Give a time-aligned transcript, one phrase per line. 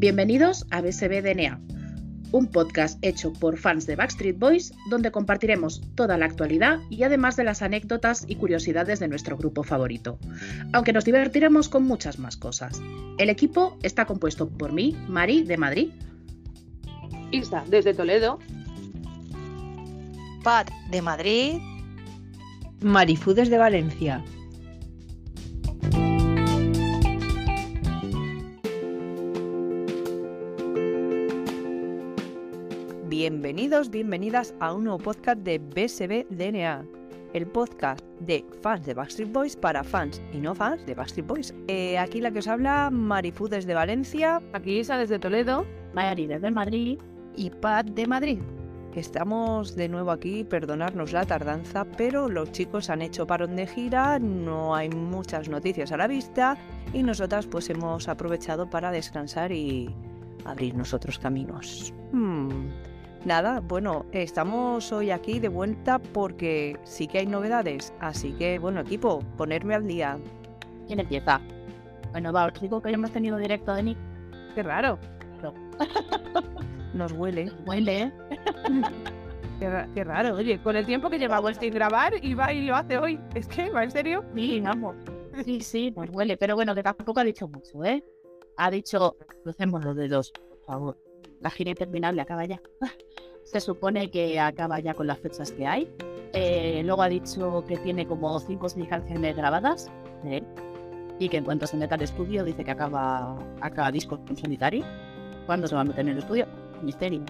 [0.00, 1.60] Bienvenidos a BSB DNA,
[2.32, 7.36] un podcast hecho por fans de Backstreet Boys donde compartiremos toda la actualidad y además
[7.36, 10.18] de las anécdotas y curiosidades de nuestro grupo favorito,
[10.72, 12.80] aunque nos divertiremos con muchas más cosas.
[13.18, 15.90] El equipo está compuesto por mí, Mari, de Madrid,
[17.30, 18.38] Isa, desde Toledo,
[20.42, 21.58] Pat de Madrid,
[22.80, 24.24] Marifú desde Valencia.
[33.22, 36.86] Bienvenidos, bienvenidas a un nuevo podcast de BSB DNA,
[37.34, 41.54] el podcast de fans de Backstreet Boys para fans y no fans de Backstreet Boys.
[41.68, 46.50] Eh, aquí la que os habla, Marifú desde Valencia aquí Isa desde Toledo, Mari desde
[46.50, 46.98] Madrid.
[47.36, 48.38] y Pat de Madrid.
[48.94, 54.18] Estamos de nuevo aquí, perdonarnos la tardanza, pero los chicos han hecho parón de gira,
[54.18, 56.56] no hay muchas noticias a la vista
[56.94, 59.94] y nosotras pues hemos aprovechado para descansar y
[60.46, 61.92] abrir nosotros caminos.
[62.12, 62.68] Hmm,
[63.24, 68.80] Nada, bueno, estamos hoy aquí de vuelta porque sí que hay novedades, así que bueno
[68.80, 70.18] equipo, ponerme al día.
[70.86, 71.40] ¿Quién empieza?
[72.12, 73.98] Bueno, va, os digo que ya hemos tenido directo de Nick.
[74.54, 74.98] qué raro.
[76.94, 77.52] Nos huele.
[77.66, 78.12] Huele, ¿eh?
[79.60, 82.66] Qué, ra- qué raro, oye, con el tiempo que llevamos sin grabar y va y
[82.66, 83.20] lo hace hoy.
[83.34, 84.24] Es que, ¿va en serio?
[84.34, 84.96] Sí, vamos.
[85.44, 86.36] Sí, sí, pues huele.
[86.36, 88.02] Pero bueno, que tampoco ha dicho mucho, ¿eh?
[88.56, 90.98] Ha dicho, crucemos los dedos, por favor.
[91.40, 92.60] La gira interminable acaba ya.
[93.44, 95.88] Se supone que acaba ya con las fechas que hay.
[96.32, 99.90] Eh, luego ha dicho que tiene como cinco o seis canciones grabadas
[100.22, 100.46] de él.
[101.18, 104.84] Y que en cuanto se meta al estudio dice que acaba, acaba disco en solitario.
[105.46, 106.46] ¿Cuándo se va a meter en el estudio?
[106.82, 107.22] Misterio.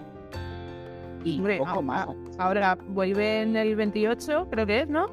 [1.23, 2.07] Y Hombre, poco ah, más.
[2.37, 5.07] Ahora vuelven el 28, creo que es, ¿no?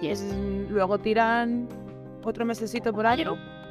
[0.00, 1.68] Y es Mm, Luego tiran
[2.24, 3.24] otro mesecito por ahí,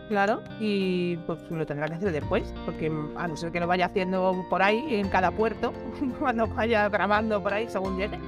[0.09, 3.67] claro, y pues lo tendrá que hacer después, porque mm, a no ser que lo
[3.67, 5.73] vaya haciendo por ahí, en cada puerto,
[6.19, 8.19] cuando vaya grabando por ahí según llegue.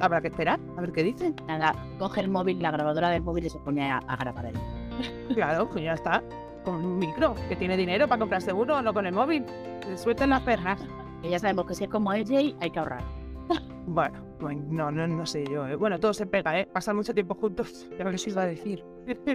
[0.00, 1.34] Habrá que esperar, a ver qué dicen.
[1.46, 4.54] nada, coge el móvil, la grabadora del móvil y se pone a, a grabar ahí.
[5.34, 6.22] Claro, pues ya está.
[6.64, 9.44] Con un micro, que tiene dinero para comprar seguro, no con el móvil.
[9.86, 10.80] Se suelten las perras.
[11.22, 13.02] Que ya sabemos que si es como AJ, hay que ahorrar.
[13.86, 15.66] Bueno, bueno, no, no, no sé yo.
[15.66, 15.74] eh.
[15.74, 16.68] Bueno, todo se pega, ¿eh?
[16.72, 17.88] Pasan mucho tiempo juntos.
[17.98, 18.84] Ya lo que os iba a decir.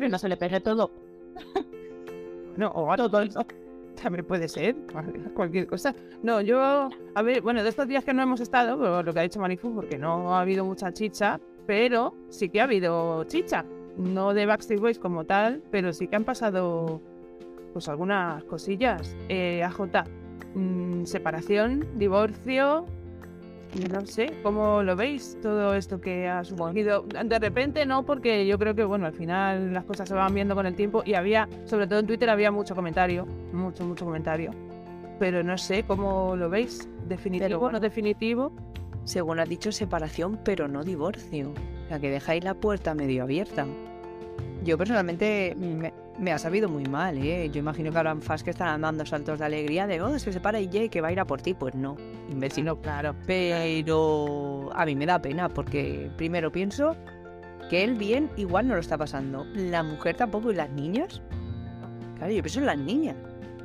[0.09, 0.91] No se le pegue todo.
[2.57, 3.45] No, o a todo eso.
[4.01, 5.93] También puede ser, cual- cualquier cosa.
[6.23, 9.19] No, yo, a ver, bueno, de estos días que no hemos estado, por lo que
[9.19, 13.65] ha dicho Marifu, porque no ha habido mucha chicha, pero sí que ha habido chicha.
[13.97, 17.01] No de Backstreet Boys como tal, pero sí que han pasado
[17.73, 19.15] pues algunas cosillas.
[19.27, 19.81] Eh, AJ,
[20.53, 22.85] mm, separación, divorcio,
[23.91, 27.03] no sé, ¿cómo lo veis todo esto que ha surgido?
[27.03, 30.55] De repente no, porque yo creo que, bueno, al final las cosas se van viendo
[30.55, 34.51] con el tiempo y había, sobre todo en Twitter, había mucho comentario, mucho, mucho comentario.
[35.19, 36.87] Pero no sé, ¿cómo lo veis?
[37.07, 37.77] ¿Definitivo, bueno.
[37.77, 38.51] no definitivo?
[39.03, 41.51] Según has dicho, separación, pero no divorcio.
[41.85, 43.65] O sea, que dejáis la puerta medio abierta.
[44.65, 47.49] Yo personalmente me, me ha sabido muy mal, ¿eh?
[47.51, 50.59] Yo imagino que habrán fans que estarán dando saltos de alegría de, oh, se separa
[50.59, 51.53] y que va a ir a por ti.
[51.53, 51.95] Pues no,
[52.29, 52.65] imbécil.
[52.65, 53.15] No, claro.
[53.27, 56.95] Pero a mí me da pena porque primero pienso
[57.69, 59.45] que él bien igual no lo está pasando.
[59.55, 61.21] La mujer tampoco y las niñas.
[62.17, 63.15] Claro, yo pienso en las niñas.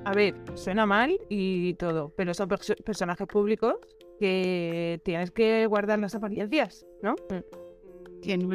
[0.04, 3.74] A ver, suena mal y todo, pero son perso- personajes públicos
[4.18, 7.14] que tienes que guardar las apariencias, ¿no?
[8.22, 8.54] que no,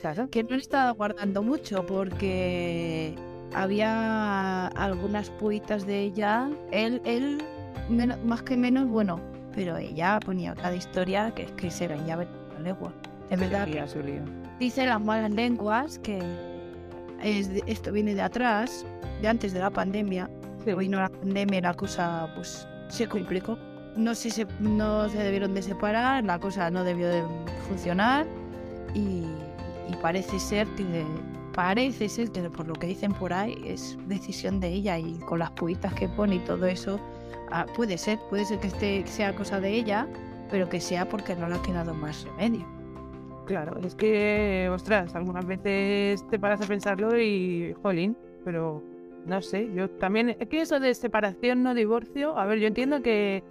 [0.00, 0.28] Claro.
[0.30, 3.14] que no le estaba guardando mucho porque
[3.54, 6.48] había algunas puitas de ella.
[6.70, 7.42] Él, él
[7.88, 9.20] menos- más que menos, bueno,
[9.54, 12.92] pero ella ponía cada historia que es que se ver la legua.
[13.30, 13.86] Es verdad que Ya,
[14.60, 16.18] dice las malas lenguas que
[17.22, 18.84] es de- esto viene de atrás,
[19.22, 20.28] de antes de la pandemia.
[20.64, 20.74] Sí.
[20.74, 23.58] Vino la pandemia y la cosa pues se complicó.
[23.96, 27.22] No se, se- no se debieron de separar, la cosa no debió de
[27.68, 28.26] funcionar
[28.94, 29.24] y,
[29.88, 31.04] y parece ser que
[31.54, 35.38] parece ser que por lo que dicen por ahí es decisión de ella y con
[35.38, 37.00] las puitas que pone y todo eso
[37.50, 40.06] ah, puede ser, puede ser que este sea cosa de ella,
[40.50, 42.66] pero que sea porque no le ha quedado más remedio.
[43.46, 48.82] Claro, es que, ostras, algunas veces te paras a pensarlo y, jolín, pero
[49.24, 53.02] no sé, yo también, es que eso de separación, no divorcio, a ver, yo entiendo
[53.02, 53.44] que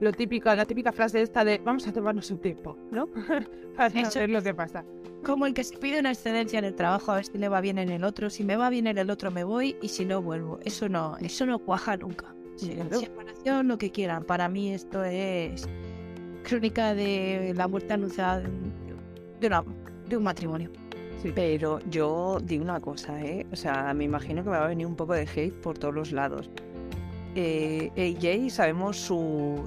[0.00, 3.08] lo típico, la típica frase esta de vamos a tomarnos un tiempo, ¿no?
[3.76, 4.84] Para Eso ver lo que pasa.
[5.24, 7.60] Como el que se pide una excedencia en el trabajo a ver si le va
[7.60, 10.04] bien en el otro, si me va bien en el otro me voy y si
[10.04, 10.58] no vuelvo.
[10.64, 12.34] Eso no, eso no cuaja nunca.
[12.56, 13.00] Sí, Claro.
[13.00, 14.24] Separación, lo que quieran.
[14.24, 15.68] Para mí esto es
[16.44, 18.72] crónica de la muerte anunciada de un,
[19.40, 19.64] de una-
[20.08, 20.70] de un matrimonio.
[21.34, 23.44] Pero yo digo una cosa, ¿eh?
[23.52, 25.92] O sea, me imagino que me va a venir un poco de hate por todos
[25.92, 26.48] los lados.
[27.34, 29.66] Eh, AJ sabemos su,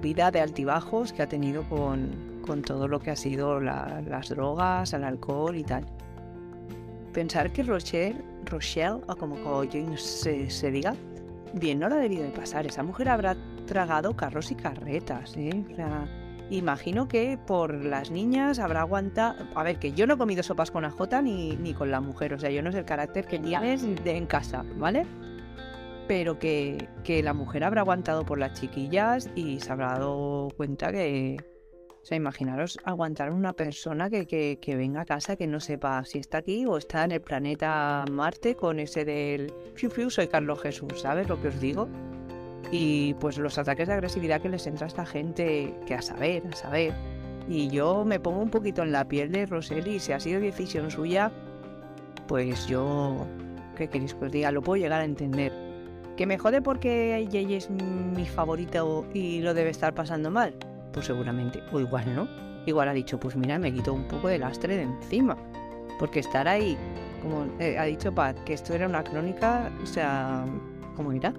[0.00, 4.28] vida de altibajos que ha tenido con, con todo lo que ha sido la- las
[4.28, 5.84] drogas, el alcohol y tal.
[7.12, 9.36] Pensar que Rochelle, Rochelle o como
[9.96, 10.94] se, se diga,
[11.54, 12.66] bien no la ha debido de pasar.
[12.66, 13.36] Esa mujer habrá
[13.66, 15.64] tragado carros y carretas, ¿eh?
[15.72, 16.06] O sea,
[16.50, 19.44] imagino que por las niñas habrá aguantado...
[19.54, 22.34] A ver, que yo no he comido sopas con AJ ni, ni con la mujer,
[22.34, 25.04] o sea, yo no sé el carácter que tienes de, en casa, ¿vale?
[26.08, 30.90] Pero que, que la mujer habrá aguantado por las chiquillas y se habrá dado cuenta
[30.90, 31.36] que...
[32.00, 35.60] O sea, imaginaros aguantar a una persona que, que, que venga a casa que no
[35.60, 39.52] sepa si está aquí o está en el planeta Marte con ese del...
[39.74, 41.88] Fiu, fiu, soy Carlos Jesús, ¿sabes lo que os digo?
[42.70, 46.42] y pues los ataques de agresividad que les entra a esta gente, que a saber,
[46.46, 46.94] a saber.
[47.48, 50.90] Y yo me pongo un poquito en la piel de Roseli si ha sido decisión
[50.90, 51.32] suya,
[52.26, 53.26] pues yo,
[53.76, 54.52] ¿qué queréis que os diga?
[54.52, 55.67] Lo puedo llegar a entender.
[56.18, 60.52] ¿Que me jode porque Jay es mi favorito y lo debe estar pasando mal?
[60.92, 62.28] Pues seguramente, o igual no.
[62.66, 65.36] Igual ha dicho, pues mira, me quito un poco de lastre de encima.
[65.96, 66.76] Porque estar ahí,
[67.22, 70.44] como eh, ha dicho Pat, que esto era una crónica, o sea,
[70.96, 71.32] ¿cómo irá?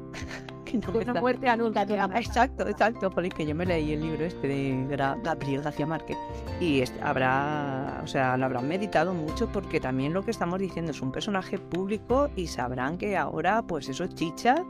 [0.71, 3.93] Que no me Una muerte a nunca te Exacto, exacto, Jolín, que yo me leí
[3.93, 4.85] el libro este de
[5.23, 6.17] Gabriel García Márquez
[6.59, 10.91] y es- habrá, o sea, lo habrán meditado mucho porque también lo que estamos diciendo
[10.91, 14.63] es un personaje público y sabrán que ahora pues eso es chicha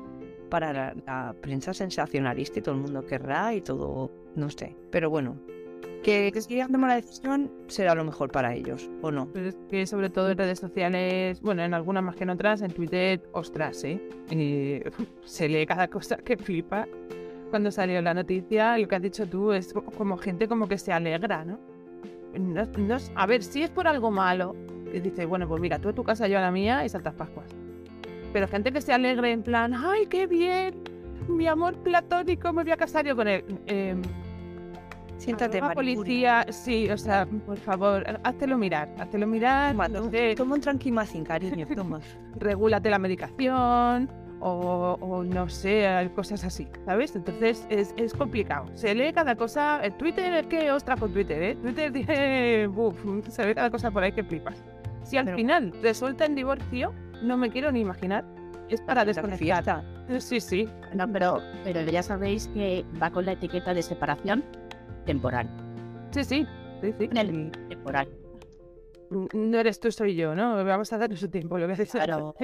[0.50, 5.10] para la, la prensa sensacionalista y todo el mundo querrá y todo, no sé, pero
[5.10, 5.36] bueno,
[6.04, 9.28] que, si ya tomar la decisión será lo mejor para ellos, ¿o no?
[9.34, 12.62] Pero es que sobre todo en redes sociales, bueno, en algunas más que en otras,
[12.62, 14.00] en Twitter, ostras, ¿eh?
[15.26, 16.88] Se lee cada cosa que flipa.
[17.50, 20.78] Cuando salió la noticia, lo que has dicho tú es co- como gente como que
[20.78, 21.60] se alegra, ¿no?
[22.38, 24.56] No, no a ver, si es por algo malo,
[24.94, 27.16] y dices, bueno, pues mira, tú a tu casa, yo a la mía y saltas
[27.16, 27.48] Pascuas.
[28.32, 30.76] Pero gente que se alegre en plan, ¡ay, qué bien!
[31.28, 33.44] Mi amor platónico, me voy a casar yo con él.
[33.66, 34.02] Em,
[35.20, 35.96] Siéntate, Mariburi.
[35.96, 40.62] policía, sí, o sea, por favor, háztelo mirar, háztelo mirar, Toma, no sé, toma un
[40.62, 42.00] tranquimacín, cariño, toma.
[42.40, 47.16] regúlate la medicación o, o no sé, cosas así, ¿sabes?
[47.16, 48.66] Entonces es, es complicado.
[48.76, 49.82] Se lee cada cosa.
[49.84, 51.56] En Twitter es que ostras con Twitter, ¿eh?
[51.56, 52.68] Twitter tiene.
[52.74, 52.96] Buf,
[53.30, 54.64] se ve cada cosa por ahí que flipas.
[55.04, 58.24] Si al Pero- final resulta en divorcio, no me quiero ni imaginar.
[58.70, 59.04] Es para
[59.36, 59.84] fiesta.
[60.20, 60.70] Sí, sí.
[60.94, 64.44] No, pero, pero ya sabéis que va con la etiqueta de separación
[65.10, 65.48] temporal.
[66.12, 66.46] Sí, sí.
[66.82, 67.10] Sí, sí.
[67.12, 68.08] En el temporal.
[69.34, 70.64] No eres tú, soy yo, ¿no?
[70.64, 71.92] Vamos a darle su tiempo, lo que haces.
[71.92, 72.36] Claro.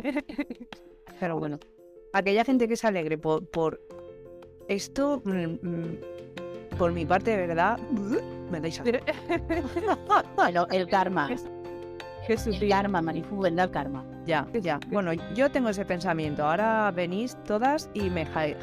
[1.19, 1.59] Pero bueno,
[2.11, 3.79] aquella gente que se alegre por, por
[4.67, 5.97] esto, mm, mm,
[6.77, 7.77] por mi parte, de verdad,
[8.51, 8.97] me dais asco.
[10.35, 11.29] Bueno, el karma.
[12.27, 14.03] Qué El karma, Marifu, vendrá el karma.
[14.25, 14.79] Ya, ya.
[14.87, 16.43] Bueno, yo tengo ese pensamiento.
[16.43, 18.57] Ahora venís todas y me ha-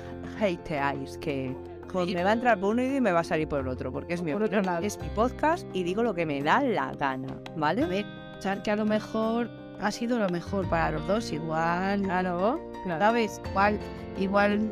[0.44, 1.54] hateáis, que
[1.92, 3.92] pues, me va a entrar por uno y me va a salir por el otro,
[3.92, 4.84] porque es mi, Por otro lado.
[4.84, 7.84] es mi podcast y digo lo que me da la gana, A ¿vale?
[7.86, 9.48] ver, pensar que a lo mejor
[9.80, 11.32] ha sido lo mejor para los dos.
[11.32, 13.00] Igual, Claro, claro.
[13.00, 13.40] ¿sabes?
[13.50, 13.78] Igual,
[14.18, 14.70] igual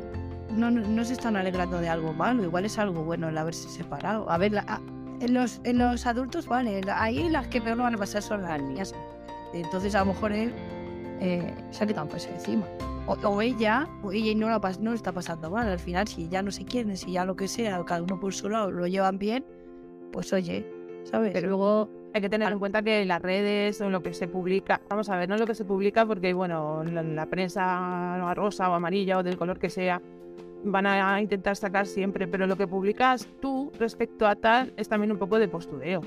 [0.50, 2.42] no, no, no se están alegrando de algo malo.
[2.44, 4.28] Igual es algo bueno el haberse separado.
[4.30, 4.80] A ver, la- a-
[5.20, 6.80] en, los, en los adultos, vale.
[6.94, 8.94] Ahí las que peor lo van a pasar son las niñas.
[9.52, 10.52] Entonces, a lo mejor él
[11.20, 12.64] eh, se ha quitado un peso encima.
[13.24, 15.68] O, ella, o ella no, la no está pasando mal.
[15.68, 18.32] Al final, si ya no se quieren, si ya lo que sea, cada uno por
[18.32, 19.44] su lado lo llevan bien,
[20.12, 20.64] pues oye,
[21.04, 21.32] ¿sabes?
[21.32, 24.80] Pero- Luego, Hay que tener en cuenta que las redes o lo que se publica,
[24.88, 28.74] vamos a ver, no lo que se publica porque, bueno, la, la prensa rosa o
[28.74, 30.02] amarilla o del color que sea,
[30.64, 35.12] van a intentar sacar siempre, pero lo que publicas tú respecto a tal es también
[35.12, 36.00] un poco de postureo.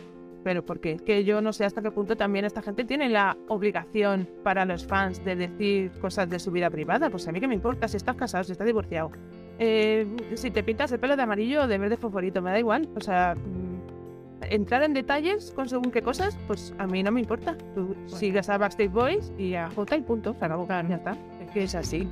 [0.44, 3.38] Pero porque es que yo no sé hasta qué punto también esta gente tiene la
[3.48, 7.10] obligación para los fans de decir cosas de su vida privada.
[7.10, 9.12] Pues a mí que me importa si estás casado, si estás divorciado.
[9.60, 12.90] Eh, si te pintas el pelo de amarillo o de verde fosforito, me da igual.
[12.96, 17.22] O sea, mm, entrar en detalles con según qué cosas, pues a mí no me
[17.22, 17.58] importa.
[17.76, 20.36] Tú sigues a Backstage Boys y a J y punto.
[20.38, 21.18] Se acabó, ya está.
[21.42, 22.08] Es que es así.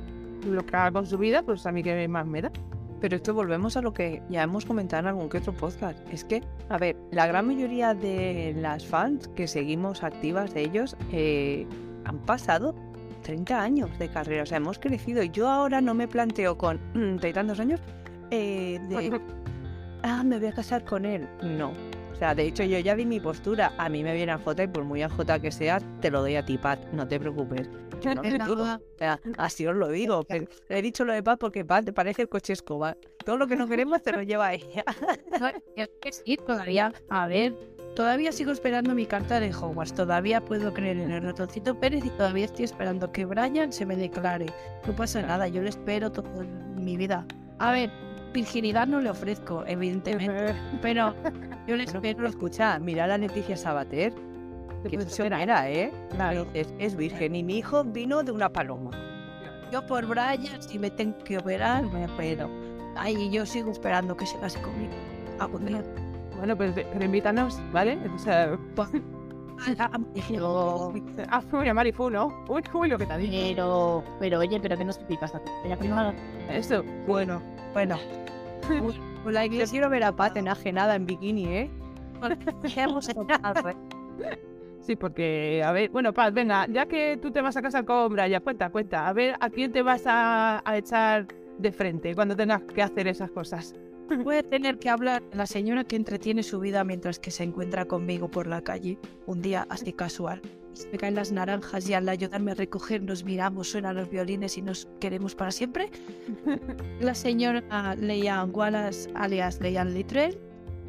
[0.46, 2.50] Lo que haga con su vida, pues a mí que más me da.
[3.02, 5.98] Pero esto volvemos a lo que ya hemos comentado en algún que otro podcast.
[6.12, 10.96] Es que, a ver, la gran mayoría de las fans que seguimos activas de ellos
[11.10, 11.66] eh,
[12.04, 12.76] han pasado
[13.24, 14.44] 30 años de carrera.
[14.44, 15.24] O sea, hemos crecido.
[15.24, 17.80] Yo ahora no me planteo con mm, treinta y tantos años
[18.30, 19.20] eh, de,
[20.04, 21.28] ah, me voy a casar con él.
[21.42, 21.72] No.
[22.12, 23.72] O sea, de hecho, yo ya di mi postura.
[23.78, 26.20] A mí me viene a J y por muy a J que sea, te lo
[26.20, 26.78] doy a ti, Pat.
[26.92, 27.68] No te preocupes.
[28.04, 30.24] No, o sea, así os lo digo.
[30.24, 32.96] pero he dicho lo de Pat porque Pat te parece el coche escoba.
[33.24, 34.84] Todo lo que no queremos te lo lleva ella.
[35.40, 37.54] No, es que sí, todavía, a ver,
[37.94, 39.92] Todavía sigo esperando mi carta de Hogwarts.
[39.92, 43.96] Todavía puedo creer en el ratoncito Pérez y todavía estoy esperando que Brian se me
[43.96, 44.46] declare.
[44.86, 46.30] No pasa nada, yo le espero toda
[46.74, 47.26] mi vida.
[47.58, 47.90] A ver,
[48.32, 51.14] virginidad no le ofrezco, evidentemente, pero
[51.66, 52.00] yo le espero.
[52.16, 54.14] pero escucha, mira a la Leticia Sabater,
[54.90, 55.92] que Pues es era, ¿eh?
[56.10, 56.46] Claro.
[56.54, 58.90] Es, es virgen y mi hijo vino de una paloma.
[59.72, 62.48] Yo por Brian, si me tengo que operar, me opero.
[62.96, 64.92] Ay, yo sigo esperando que se case conmigo.
[65.38, 65.82] Algún día.
[66.36, 67.98] Bueno, pues de- pero invítanos, ¿vale?
[68.14, 68.58] O sea,
[70.28, 70.92] Pero,
[71.30, 72.44] ah, uy, a Marifu, ¿no?
[72.48, 73.32] Uy, uy, lo que te ha dicho.
[73.32, 75.00] Pero, pero oye, pero que no se
[75.64, 76.12] ella privada.
[76.50, 77.40] Eso, Bueno,
[77.72, 77.96] bueno.
[78.68, 81.70] Pues- pues la iglesia quiero ver a Pat enajenada en bikini, ¿eh?
[83.42, 84.38] paz, ¿eh?
[84.82, 88.12] Sí, porque, a ver, bueno, Paz, venga, ya que tú te vas a casar con
[88.12, 91.26] Brian, cuenta, cuenta, a ver, ¿a quién te vas a, a echar
[91.58, 93.74] de frente cuando tengas que hacer esas cosas?
[94.24, 97.86] Voy a tener que hablar la señora que entretiene su vida mientras que se encuentra
[97.86, 100.42] conmigo por la calle, un día así casual.
[100.72, 104.56] Se me caen las naranjas y al ayudarme a recoger nos miramos, suenan los violines
[104.56, 105.90] y nos queremos para siempre.
[107.00, 110.38] La señora Leanne Wallace, alias Leanne Littrell,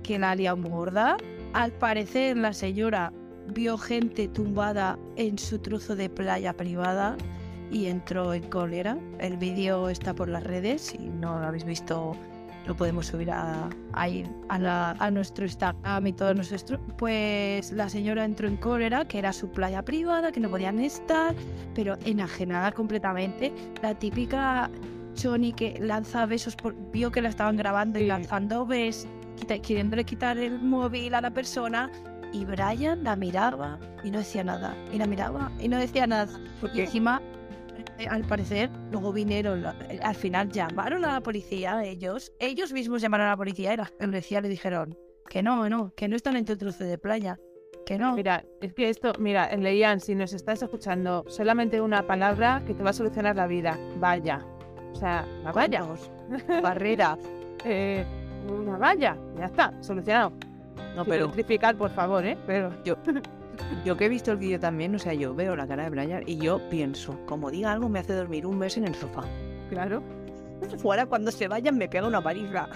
[0.01, 1.17] que la haría muy gorda.
[1.53, 3.13] Al parecer la señora
[3.47, 7.17] vio gente tumbada en su trozo de playa privada
[7.71, 8.97] y entró en cólera.
[9.19, 12.15] El vídeo está por las redes, si no lo habéis visto
[12.65, 16.79] lo podemos subir a, a, la- a nuestro Instagram y todo nuestro...
[16.97, 21.35] Pues la señora entró en cólera, que era su playa privada, que no podían estar,
[21.75, 23.51] pero enajenada completamente.
[23.81, 24.71] La típica
[25.21, 30.05] Johnny que lanza besos, por, vio que la estaban grabando y lanzando besos, quita- queriéndole
[30.05, 31.91] quitar el móvil a la persona.
[32.33, 34.75] Y Brian la miraba y no decía nada.
[34.91, 36.27] Y la miraba y no decía nada.
[36.73, 37.21] Y encima,
[37.99, 43.01] eh, al parecer, luego vinieron, eh, al final llamaron a la policía, ellos, ellos mismos
[43.01, 44.97] llamaron a la policía y la policía le dijeron
[45.29, 47.39] que no, no, que no están en tu trozo de playa,
[47.85, 48.15] que no.
[48.15, 52.83] Mira, es que esto, mira, Leían, si nos estás escuchando, solamente una palabra que te
[52.83, 53.77] va a solucionar la vida.
[53.99, 54.45] Vaya.
[54.91, 55.85] O sea, la valla.
[56.63, 57.17] Barrera.
[57.65, 58.05] Eh,
[58.49, 59.17] una valla.
[59.37, 60.33] Ya está, solucionado.
[60.96, 62.38] No, pero electrificar, por favor, ¿eh?
[62.46, 62.72] Pero
[63.86, 66.24] yo que he visto el vídeo también, o sea, yo veo la cara de Brian
[66.25, 69.24] y yo pienso, como diga algo me hace dormir un mes en el sofá.
[69.70, 70.01] claro,
[70.77, 72.68] Fuera cuando se vayan me pega una paliza.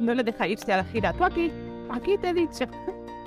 [0.00, 1.12] no le deja irse a la gira.
[1.12, 1.52] Tú aquí,
[1.90, 2.64] aquí te he dicho.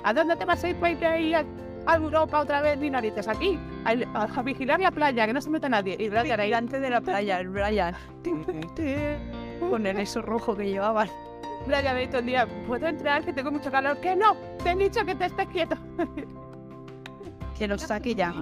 [0.04, 1.44] ¿A dónde te vas a ir para ahí a,
[1.86, 3.26] a Europa otra vez, ni narices?
[3.26, 5.96] Aquí, a, a- a vigilar la playa, que no se meta nadie.
[5.98, 7.94] Y Brian ahí, delante de la playa, el Brian.
[9.70, 11.08] Con el eso rojo que llevaban.
[11.68, 13.24] Brian ahí todo el día, ¿puedo entrar?
[13.24, 14.00] Que tengo mucho calor.
[14.00, 15.76] Que no, te he dicho que te estés quieto.
[17.58, 18.32] Que lo saque ya,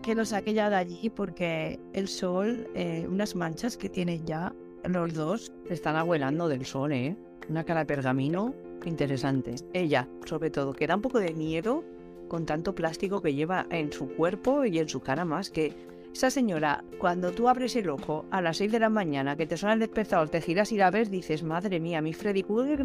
[0.00, 4.54] que lo saque ya de allí porque el sol, eh, unas manchas que tienen ya
[4.84, 5.52] los dos.
[5.66, 7.16] Se están abuelando del sol, ¿eh?
[7.48, 9.54] Una cara de pergamino interesante.
[9.72, 11.82] Ella, sobre todo, que da un poco de miedo
[12.28, 15.72] con tanto plástico que lleva en su cuerpo y en su cara más que...
[16.14, 19.56] Esa señora, cuando tú abres el ojo a las 6 de la mañana, que te
[19.56, 22.84] suena el despertador, te giras y la ves, dices, madre mía, mi Freddy Krueger,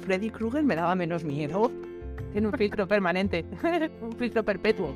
[0.00, 1.70] Freddy Krueger me daba menos miedo.
[2.32, 3.44] Tiene un filtro permanente,
[4.02, 4.92] un filtro perpetuo.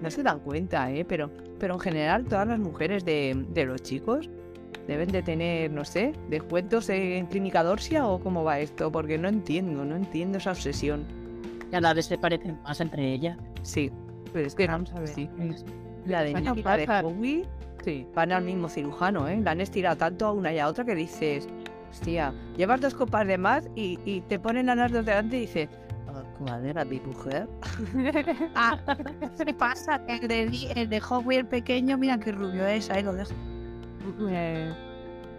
[0.00, 1.04] No se dan cuenta, ¿eh?
[1.04, 1.28] Pero,
[1.58, 4.30] pero en general todas las mujeres de, de los chicos
[4.86, 9.28] deben de tener, no sé, descuentos en clínica Dorsia o cómo va esto, porque no
[9.28, 11.04] entiendo, no entiendo esa obsesión.
[11.72, 13.36] Cada vez se parecen más entre ellas.
[13.62, 13.90] Sí,
[14.32, 15.08] Pero es que vamos a ver.
[15.08, 15.28] sí.
[16.06, 16.86] La de Nicky, la de.
[17.04, 17.44] Howie,
[17.84, 18.06] Sí.
[18.14, 19.40] van al mismo cirujano, ¿eh?
[19.42, 21.48] La han estirado tanto a una y a otra que dices,
[21.90, 25.40] hostia, llevas dos copas de más y, y te ponen a las dos delante y
[25.40, 25.68] dices,
[26.08, 27.48] "Ah, madera, mi mujer.
[28.54, 28.78] Ah,
[29.44, 30.00] ¿qué pasa?
[30.08, 30.42] El de,
[30.76, 33.32] el de Hogwarts el pequeño, mira qué rubio es, ahí lo dejo.
[34.28, 34.72] Eh,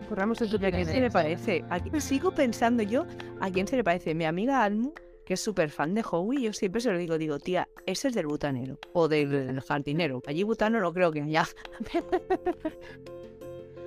[0.09, 1.63] corramos el ¿Y a quién se le parece?
[1.69, 3.05] ¿A quién- Sigo pensando yo,
[3.39, 4.13] ¿a quién se le parece?
[4.13, 4.91] Mi amiga Almu,
[5.25, 8.13] que es súper fan de Howie, yo siempre se lo digo, digo, tía, ese es
[8.13, 10.21] del butanero o del jardinero.
[10.27, 11.45] Allí butano no creo que haya.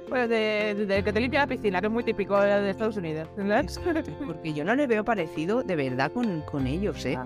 [0.09, 3.29] Bueno, de, que te limpia la piscina, que es muy típico de Estados Unidos.
[4.25, 7.19] Porque yo no le veo parecido de verdad con, con ellos, ¿eh?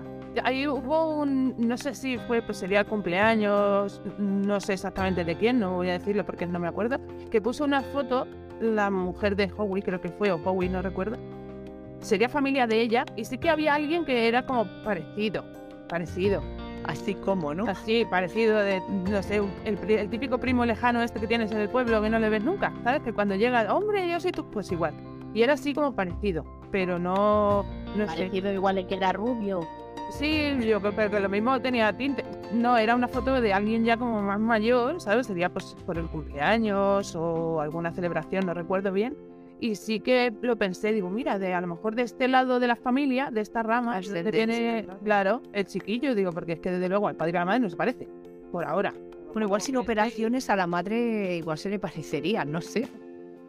[0.43, 5.35] Ahí hubo un, no sé si fue, pues sería el cumpleaños, no sé exactamente de
[5.35, 6.99] quién, no voy a decirlo porque no me acuerdo,
[7.29, 8.25] que puso una foto,
[8.61, 11.17] la mujer de Howie, creo que fue, o Howie, no recuerdo,
[12.01, 15.43] sería familia de ella, y sí que había alguien que era como parecido,
[15.87, 16.41] parecido,
[16.83, 17.67] Así como, ¿no?
[17.67, 22.01] así, parecido de, no sé, el, típico primo lejano este que tienes en el pueblo
[22.01, 23.03] que no le ves nunca, ¿sabes?
[23.03, 24.93] Que cuando llega, hombre, yo soy tú, pues igual.
[25.33, 27.63] Y era así como parecido, pero no,
[27.95, 28.17] no sé.
[28.17, 29.61] Parecido igual el que era rubio.
[30.09, 32.25] Sí, yo creo que lo mismo tenía tinte.
[32.51, 35.27] No, era una foto de alguien ya como más mayor, ¿sabes?
[35.27, 39.15] Sería pues por el cumpleaños o alguna celebración, no recuerdo bien.
[39.61, 42.65] Y sí que lo pensé, digo, mira, de a lo mejor de este lado de
[42.65, 46.89] la familia, de esta rama, es tiene, claro, el chiquillo, digo, porque es que desde
[46.89, 48.07] luego al padre y a la madre no se parece,
[48.51, 48.91] por ahora.
[49.33, 52.87] Bueno, igual sin operaciones a la madre igual se le parecería, no sé.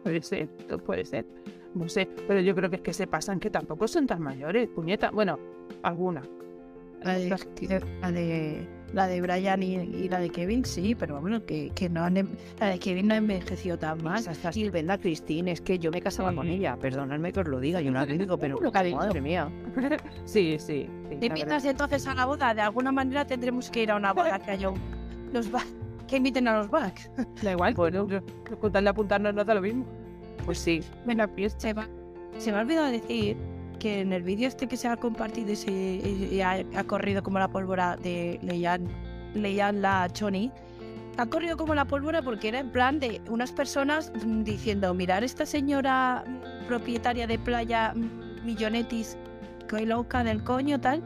[0.03, 0.49] Puede ser,
[0.85, 1.25] puede ser.
[1.73, 4.69] No sé, pero yo creo que es que se pasan que tampoco son tan mayores,
[4.69, 5.09] puñeta.
[5.09, 5.39] Bueno,
[5.81, 6.21] alguna.
[7.01, 7.35] La de,
[8.01, 11.89] la de, la de Brian y, y la de Kevin, sí, pero bueno, que, que
[11.89, 14.23] no han, em- la de Kevin no ha envejecido tan mal.
[14.27, 17.81] Hasta Silvenda Christine, es que yo me casaba con ella, perdonadme que os lo diga,
[17.81, 18.59] yo no la digo, pero
[18.95, 19.49] madre mía.
[20.25, 20.87] Sí, sí.
[21.09, 24.13] sí, Te invitas entonces a la boda, de alguna manera tendremos que ir a una
[24.13, 24.79] boda que haya un-
[25.33, 25.49] los
[26.07, 27.09] que inviten a los backs.
[27.41, 28.05] Da igual, Bueno.
[28.05, 28.23] bueno,
[28.59, 29.85] con tal de apuntarnos no da lo mismo.
[30.45, 31.25] Pues sí, Bueno,
[31.57, 31.87] se, va-
[32.37, 33.35] se me ha olvidado decir
[33.83, 37.21] que en el vídeo este que se ha compartido y, se, y ha, ha corrido
[37.21, 38.87] como la pólvora de Leian,
[39.33, 40.53] Leian la Choni,
[41.17, 44.09] ha corrido como la pólvora porque era en plan de unas personas
[44.45, 46.23] diciendo, mirar esta señora
[46.65, 47.93] propietaria de playa
[48.45, 49.17] Millonetis,
[49.67, 51.03] que loca del coño tal,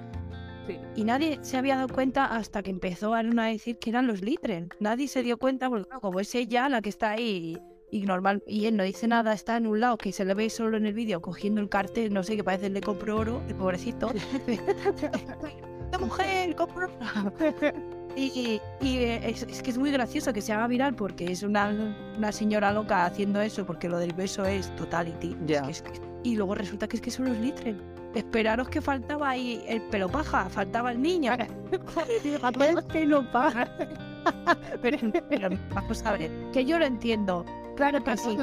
[0.67, 0.77] Sí.
[0.98, 4.69] y nadie se había dado cuenta hasta que empezó a decir que eran los Litren.
[4.81, 7.57] Nadie se dio cuenta porque como es ella la que está ahí
[7.89, 10.50] y normal y él no dice nada, está en un lado que se le ve
[10.50, 13.41] solo en el vídeo cogiendo el cartel, no sé, que parece que le compró oro,
[13.48, 14.12] el pobrecito.
[15.91, 16.56] ¡La mujer!
[16.56, 16.89] ¡Compro!
[18.20, 21.44] Y, y, eh, es, es que es muy gracioso que se haga viral porque es
[21.44, 21.70] una,
[22.17, 25.34] una señora loca haciendo eso porque lo del beso es totality.
[25.41, 25.62] Es Ya.
[25.62, 25.91] que- es que-
[26.24, 27.79] y luego resulta que es que son los Litren.
[28.15, 31.34] Esperaros que faltaba ahí el pelo paja, faltaba el niño.
[32.10, 33.70] el pelo paja.
[34.82, 34.98] pero,
[35.29, 37.46] pero vamos a ver, que yo lo entiendo.
[37.77, 38.38] Claro que sí.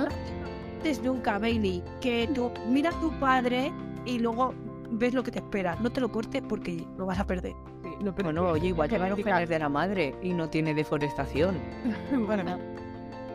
[0.79, 3.73] Antes nunca, Bailey, que tú mira a tu padre
[4.07, 4.55] y luego
[4.91, 5.77] ves lo que te espera.
[5.81, 7.53] No te lo cortes porque lo vas a perder.
[7.83, 10.73] Sí, no, pero bueno, oye, igual lleva los genes de la madre y no tiene
[10.75, 11.57] deforestación.
[12.27, 12.59] Bueno,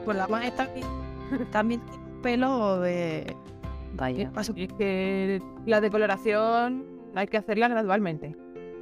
[0.06, 0.88] Pues la madre también,
[1.52, 3.36] también tiene un pelo de...
[3.96, 4.32] Vaya.
[4.56, 8.36] y es que la decoloración hay que hacerla gradualmente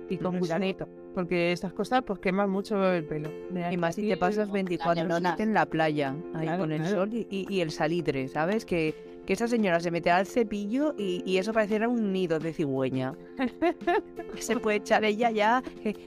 [0.10, 0.40] y con Eso.
[0.42, 3.32] cuidadito, porque estas cosas pues queman mucho el pelo.
[3.72, 5.30] Y más si te pasas 24 neurona.
[5.32, 6.96] horas en la playa, ahí Claro, con el claro.
[6.96, 8.66] sol y, y- el salitre, ¿sabes?
[8.66, 8.94] Que,
[9.26, 13.16] que esa señora se mete al cepillo y, y eso pareciera un nido de cigüeña.
[14.40, 15.64] se puede echar ella ya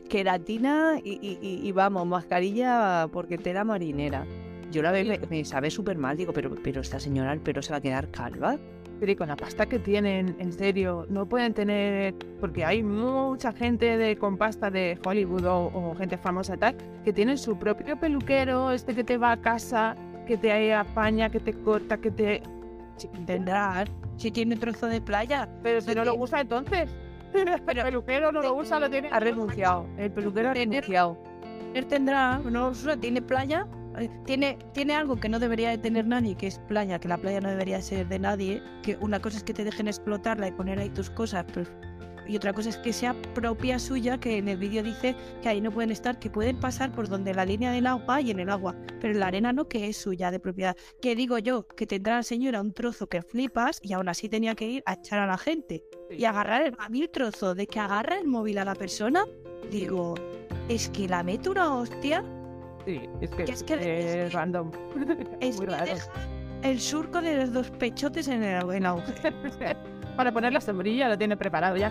[0.08, 4.24] queratina y, y- y- y vamos, mascarilla porque tela marinera.
[4.70, 7.61] Yo la veo, me, me sabe súper mal, digo, pero, pero esta señora el pelo
[7.62, 8.58] se va a quedar calva.
[9.00, 13.50] Pero y con la pasta que tienen, en serio, no pueden tener, porque hay mucha
[13.50, 17.98] gente de con pasta de Hollywood o, o gente famosa tal, que tienen su propio
[17.98, 22.42] peluquero, este que te va a casa, que te apaña, que te corta, que te...
[23.24, 23.84] Tendrá,
[24.18, 25.48] si tiene trozo de playa.
[25.62, 26.90] Pero si no lo usa entonces.
[27.32, 29.08] Pero el peluquero no lo usa, lo tiene...
[29.10, 31.16] Ha renunciado, el peluquero ha renunciado.
[31.72, 33.66] Él tendrá, no lo usa, tiene playa.
[34.24, 37.40] Tiene, tiene algo que no debería de tener nadie, que es playa, que la playa
[37.40, 38.62] no debería ser de nadie.
[38.82, 41.70] Que una cosa es que te dejen explotarla y poner ahí tus cosas, pero-
[42.28, 45.60] y otra cosa es que sea propia suya, que en el vídeo dice que ahí
[45.60, 48.50] no pueden estar, que pueden pasar por donde la línea del agua y en el
[48.50, 50.76] agua, pero en la arena no, que es suya de propiedad.
[51.02, 54.54] Que digo yo, que tendrá la señora un trozo que flipas y aún así tenía
[54.54, 57.66] que ir a echar a la gente y agarrar el, a mí el trozo de
[57.66, 59.24] que agarra el móvil a la persona,
[59.68, 60.14] digo,
[60.68, 62.22] es que la meto una hostia,
[62.90, 64.70] Sí, es que, Que es que- es random.
[65.40, 65.92] es Muy raro.
[66.62, 69.37] el surco de los dos pechotes en el, en agujero.
[70.16, 71.90] Para poner la sombrilla lo tiene preparado ya.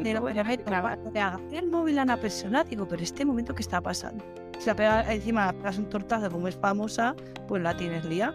[0.00, 4.24] Meto, de agarrar el móvil a una persona, digo, pero este momento que está pasando.
[4.58, 7.14] Si la pega encima pegas un tortazo como es famosa,
[7.46, 8.32] pues la tienes lía.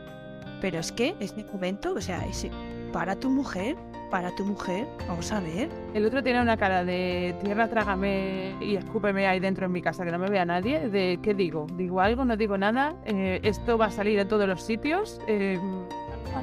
[0.61, 2.51] Pero es que este momento, o sea, ese,
[2.91, 3.75] para tu mujer,
[4.13, 5.69] para tu mujer, vamos a ver.
[5.95, 10.05] El otro tiene una cara de tierra, trágame y escúpeme ahí dentro en mi casa,
[10.05, 10.87] que no me vea nadie.
[10.87, 12.93] De qué digo, digo algo, no digo nada.
[13.05, 15.19] eh, esto va a salir en todos los sitios.
[15.27, 15.59] eh,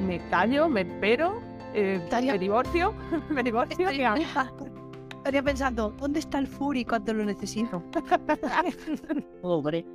[0.05, 1.39] me callo, me espero,
[1.73, 2.93] eh, Estaría- me divorcio,
[3.29, 3.87] me divorcio.
[3.87, 4.25] ¿qué
[5.17, 7.81] Estaría, pensando, ¿dónde está el Fury cuando lo necesito?
[9.41, 9.85] Pobre.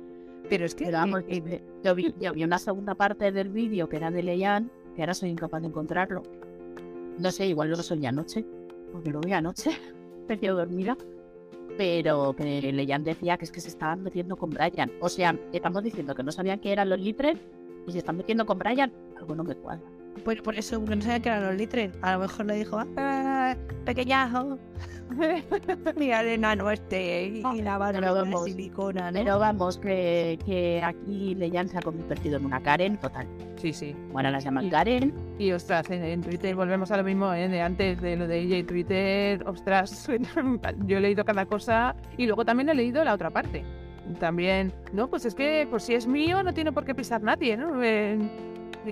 [0.49, 3.87] Pero es que Pero vamos, eh, yo, vi, yo vi una segunda parte del vídeo
[3.87, 6.23] que era de Leyan, que ahora soy incapaz de encontrarlo.
[7.17, 8.45] No sé, igual lo soñé anoche,
[8.91, 9.71] porque lo vi anoche,
[10.27, 10.97] medio dormida.
[11.77, 14.91] Pero que Leyan decía que es que se estaban metiendo con Brian.
[14.99, 17.37] O sea, estamos diciendo que no sabían que eran los Litres
[17.85, 18.91] y se están metiendo con Brian.
[19.17, 19.96] Algo no me cuadra.
[20.23, 21.91] Pues por eso, porque no sabía que eran los litres.
[22.01, 24.57] A lo mejor le dijo, "Ah, pequeñajo,
[25.97, 29.19] mira el enano este y Ah, la pero barba de silicona, ¿no?
[29.19, 33.25] Pero vamos, que, que aquí Leyan se ha convertido en una Karen total.
[33.55, 33.95] Sí, sí.
[34.13, 34.69] Ahora las llaman Sí.
[34.69, 35.13] Karen.
[35.39, 37.47] Y ostras, en, en Twitter volvemos a lo mismo, ¿eh?
[37.47, 39.43] de antes de lo de ella y Twitter.
[39.47, 40.07] Ostras,
[40.85, 43.63] yo he leído cada cosa y luego también he leído la otra parte.
[44.19, 47.57] También, no, pues es que por si es mío no tiene por qué pisar nadie,
[47.57, 47.83] ¿no?
[47.83, 48.17] Eh,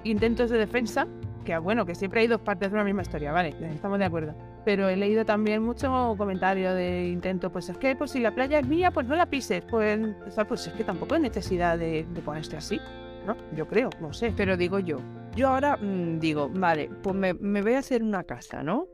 [0.03, 1.07] intentos de defensa
[1.45, 4.35] que bueno, que siempre hay dos partes de una misma historia, vale, estamos de acuerdo.
[4.65, 8.59] Pero he leído también mucho comentario de intento, pues es que pues si la playa
[8.59, 9.63] es mía, pues no la pises.
[9.69, 9.99] Pues,
[10.47, 12.81] pues es que tampoco hay necesidad de, de ponerse así,
[13.25, 13.37] ¿no?
[13.55, 14.33] Yo creo, no sé.
[14.35, 14.97] Pero digo yo,
[15.35, 18.87] yo ahora mm, digo, vale, pues me, me voy a hacer una casa, ¿no?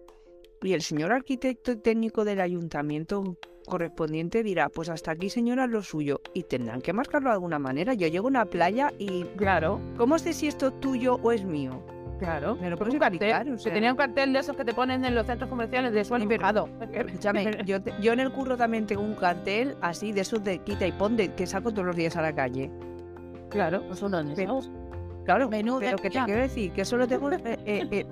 [0.62, 3.38] Y el señor arquitecto técnico del ayuntamiento
[3.72, 7.94] correspondiente dirá, pues hasta aquí señora lo suyo y tendrán que marcarlo de alguna manera.
[7.94, 11.46] Yo llego a una playa y Claro, ¿cómo sé si esto es tuyo o es
[11.46, 11.82] mío?
[12.20, 12.56] claro.
[12.62, 14.64] Me lo Pues puedo un cartel, explicar, o que tenía un cartel de esos que
[14.66, 16.70] te ponen en los centros comerciales de suelo mojado.
[16.94, 20.60] Escúchame, yo, te- yo en el curro también tengo un cartel así de esos de
[20.60, 22.70] quita y pon de, que saco todos los días a la calle.
[23.50, 23.82] Claro.
[23.88, 24.04] Pues
[24.38, 24.70] esos.
[25.26, 27.32] Claro, Menú de pero que te quiero decir que solo tengo...
[27.32, 28.06] eh, eh, eh,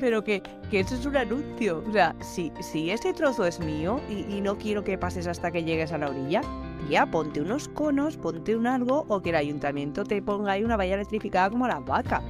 [0.00, 1.82] Pero que, que eso es un anuncio.
[1.88, 5.50] O sea, si, si ese trozo es mío y, y no quiero que pases hasta
[5.50, 6.40] que llegues a la orilla,
[6.88, 10.76] ya ponte unos conos, ponte un algo o que el ayuntamiento te ponga ahí una
[10.76, 12.22] valla electrificada como las vacas.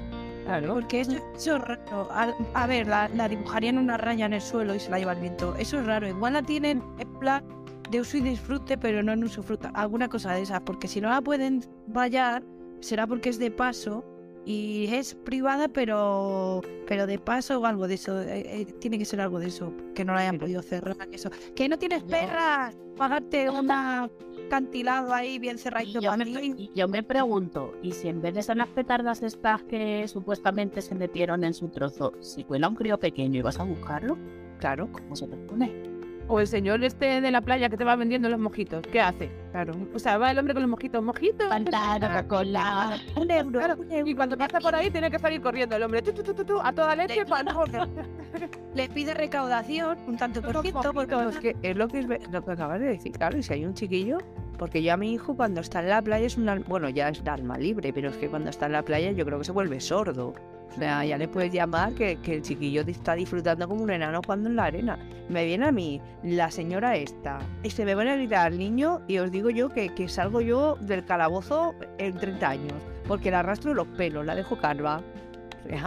[0.44, 0.74] Claro.
[0.74, 2.08] Porque eso, eso es raro.
[2.10, 5.12] A, a ver, la, la dibujarían una raya en el suelo y se la lleva
[5.12, 5.54] el viento.
[5.56, 6.06] Eso es raro.
[6.06, 7.44] Igual la tienen en plan
[7.90, 9.70] de uso y disfrute, pero no en usufructo.
[9.74, 10.60] Alguna cosa de esas.
[10.60, 12.42] Porque si no la pueden vallar,
[12.80, 14.04] será porque es de paso
[14.44, 18.20] y es privada, pero pero de paso o algo de eso.
[18.20, 19.72] Eh, eh, tiene que ser algo de eso.
[19.94, 20.96] Que no la hayan podido cerrar.
[21.12, 21.30] Eso.
[21.54, 22.76] Que no tienes perras.
[22.96, 28.06] Pagarte un acantilado ahí bien cerradito yo, para me, y yo me pregunto, ¿y si
[28.06, 32.44] en vez de ser las petardas estas que supuestamente se metieron en su trozo, si
[32.44, 34.16] cuela un crío pequeño y vas a buscarlo,
[34.58, 35.93] Claro, ¿cómo se te pone?
[36.26, 39.30] O el señor este de la playa que te va vendiendo los mojitos, ¿qué hace?
[39.52, 39.74] claro.
[39.94, 41.46] O sea, va el hombre con los mojitos, mojitos.
[41.48, 42.98] Pantano, cola.
[43.16, 43.60] Un euro.
[44.04, 46.44] Y cuando pasa por ahí tiene que salir corriendo el hombre tu, tu, tu, tu,
[46.44, 47.52] tu, a toda leche para
[48.74, 52.20] Le pide recaudación, un tanto por ciento, porque Es que es lo que, es ve-
[52.32, 54.18] lo que acabas de decir, claro, y si hay un chiquillo,
[54.58, 57.22] porque yo a mi hijo cuando está en la playa es un bueno, ya es
[57.26, 59.78] alma libre, pero es que cuando está en la playa yo creo que se vuelve
[59.80, 60.34] sordo.
[60.74, 64.20] O sea, ya le puedes llamar que, que el chiquillo está disfrutando como un enano
[64.24, 64.98] jugando en la arena.
[65.28, 69.00] Me viene a mí la señora esta y se me van a gritar al niño
[69.06, 72.74] y os digo yo que, que salgo yo del calabozo en 30 años,
[73.06, 75.00] porque le arrastro los pelos, la dejo calva.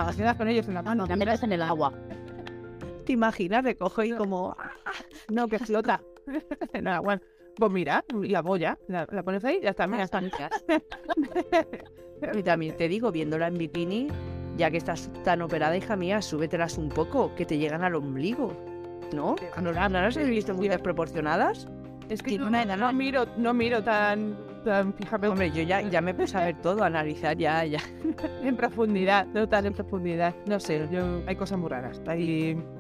[0.07, 1.05] O sea, con ellos en la mano.
[1.05, 1.93] La metes en el agua.
[3.05, 3.63] ¿Te imaginas?
[3.63, 4.55] Recojo y como...
[5.29, 6.01] No, que flota.
[6.81, 7.21] Nada, bueno.
[7.55, 9.85] Pues mira, la boya, la, la pones ahí ya está.
[9.87, 10.21] Mira, está.
[12.33, 14.07] Y también te digo, viéndola en bikini,
[14.57, 18.53] ya que estás tan operada, hija mía, súbetelas un poco, que te llegan al ombligo.
[19.13, 19.35] ¿No?
[19.61, 21.67] ¿No, las- no las he visto muy desproporcionadas?
[22.09, 24.35] Es que no miro, no miro tan,
[24.97, 27.79] fijamente Hombre, yo ya, ya me puse a ver todo, a analizar ya, ya.
[28.43, 30.33] en profundidad, no tan en profundidad.
[30.47, 32.01] No sé, yo hay cosas muy raras.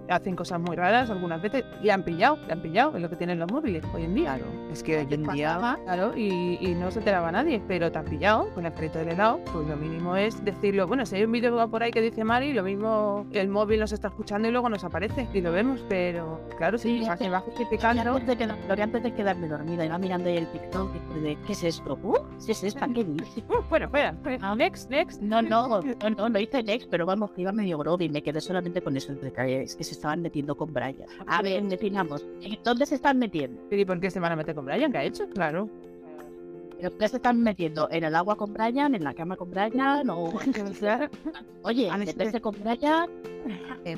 [0.09, 3.39] Hacen cosas muy raras algunas veces y han pillado, han pillado, es lo que tienen
[3.39, 4.35] los móviles hoy en día.
[4.37, 5.77] Claro, es que hoy en día...
[5.83, 9.09] Claro, y, y no se enteraba nadie, pero te han pillado con el carrito del
[9.09, 12.23] helado, pues lo mínimo es decirlo, bueno, si hay un vídeo por ahí que dice
[12.23, 15.83] Mari, lo mismo el móvil nos está escuchando y luego nos aparece y lo vemos,
[15.89, 18.01] pero claro, sí, Sí, se va justificando.
[18.15, 21.63] antes de, quedar- antes de quedarme dormida, iba mirando ahí el TikTok de, ¿qué es
[21.67, 21.99] esto?
[22.03, 22.87] Uh, ¿qué es esta?
[22.87, 23.43] ¿Qué dice?
[23.49, 24.55] Uh, bueno, espera.
[24.55, 25.21] next, next.
[25.21, 28.41] No, no, no, no, no hice next, pero vamos, iba medio grove y me quedé
[28.41, 30.95] solamente con eso, de que es que se estaban metiendo con Brian.
[31.27, 33.61] A ver, definamos, ¿en dónde se están metiendo?
[33.69, 34.91] ¿Y por qué se van a meter con Brian?
[34.91, 35.27] ¿Qué ha hecho?
[35.29, 35.69] Claro.
[36.77, 37.89] ¿Pero qué se están metiendo?
[37.91, 38.93] ¿En el agua con Brian?
[38.95, 40.09] ¿En la cama con Brian?
[40.09, 40.33] O...
[41.63, 43.09] Oye, meterse con Brian...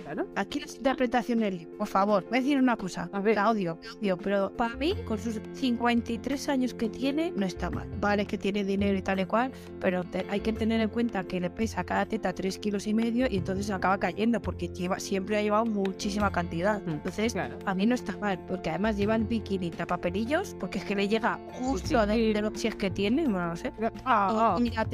[0.03, 0.27] Claro.
[0.35, 3.09] Aquí las interpretaciones, por favor, voy a decir una cosa.
[3.11, 3.35] A ver.
[3.35, 7.71] La odio, la odio, pero para mí, con sus 53 años que tiene, no está
[7.71, 7.89] mal.
[7.99, 11.23] Vale, que tiene dinero y tal y cual, pero te- hay que tener en cuenta
[11.23, 14.99] que le pesa cada teta 3 kilos y medio y entonces acaba cayendo porque lleva,
[14.99, 16.83] siempre ha llevado muchísima cantidad.
[16.83, 17.57] Mm, Entonces, Claro.
[17.65, 21.07] a mí no está mal, porque además lleva el bikini tapapelillos, porque es que le
[21.07, 23.71] llega justo de, de lo si es que tiene, bueno, no sé.
[24.05, 24.59] Ah, ah.
[24.59, 24.87] Y, la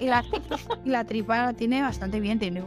[0.00, 0.24] y, la,
[0.84, 2.64] y la tripa la tiene bastante bien, tiene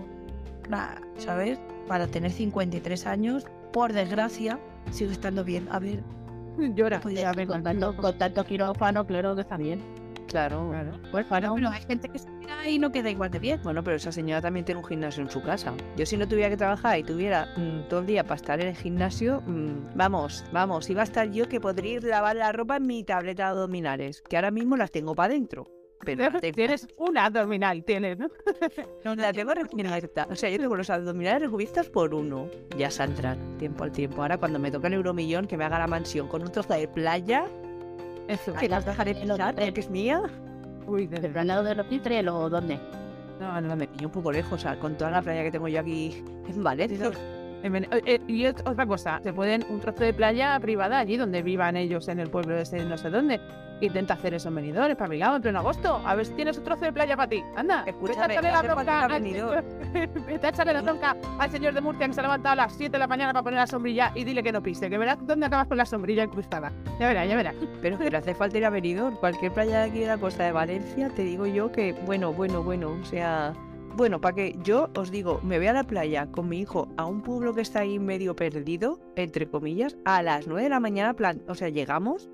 [0.68, 1.60] una, ¿sabes?
[1.88, 4.60] Para tener 53 años, por desgracia,
[4.92, 5.68] sigue estando bien.
[5.72, 6.04] A ver,
[6.76, 7.00] Llora.
[7.02, 9.82] podría haber Con tanto, con tanto quirófano, claro que está bien.
[10.28, 10.70] Claro.
[10.72, 10.92] Claro.
[11.12, 13.60] Pues para Pero hay gente que se mira y no queda igual de bien.
[13.64, 15.74] Bueno, pero esa señora también tiene un gimnasio en su casa.
[15.96, 18.68] Yo si no tuviera que trabajar y tuviera mm, todo el día para estar en
[18.68, 22.78] el gimnasio, mm, vamos, vamos, iba a estar yo que podría ir lavar la ropa
[22.78, 25.66] en mi tableta de abdominales, que ahora mismo las tengo para adentro.
[26.06, 28.28] Pero tengo- Tienes una abdominal, tienes, ¿no?
[29.06, 30.28] no, la tengo recubierta.
[30.30, 32.50] O sea, yo tengo los abdominales recubiertos por uno.
[32.78, 34.22] Ya saldrán, tiempo al tiempo.
[34.22, 36.90] Ahora cuando me toque el euromillón, que me haga la mansión con un trozo de
[36.90, 37.46] playa,
[38.28, 38.54] Eso.
[38.54, 40.22] que las dejaré pensar, que es mía.
[40.88, 42.80] Uy, de ¿Pero al lado de los Pitrel o dónde?
[43.40, 45.68] No, no, me pillo un poco lejos, o sea, con toda la playa que tengo
[45.68, 47.12] yo aquí en Valencia.
[47.64, 51.42] Eh, eh, y ot- otra cosa, se pueden un trozo de playa privada allí donde
[51.42, 53.40] vivan ellos en el pueblo ese no sé dónde.
[53.82, 56.02] Intenta hacer eso en Benidorm, espabilado, en pleno agosto.
[56.06, 57.44] A ver si tienes un trozo de playa para ti.
[57.56, 59.66] Anda, Escúchame, vete a echarle la bronca al- Benidorm.
[60.26, 62.74] Vete a echarle la bronca al señor de Murcia que se ha levantado a las
[62.74, 65.18] 7 de la mañana para poner la sombrilla y dile que no pise, que verás
[65.26, 66.72] dónde acabas con la sombrilla incrustada.
[67.00, 67.56] Ya verás, ya verás.
[67.82, 69.16] Pero que no hace falta ir a Benidorm.
[69.18, 72.64] Cualquier playa de aquí de la costa de Valencia, te digo yo que, bueno, bueno,
[72.64, 73.54] bueno, o sea...
[73.96, 77.06] Bueno, para que yo os digo, me voy a la playa con mi hijo a
[77.06, 81.14] un pueblo que está ahí medio perdido, entre comillas, a las 9 de la mañana,
[81.14, 82.28] plan, o sea, llegamos,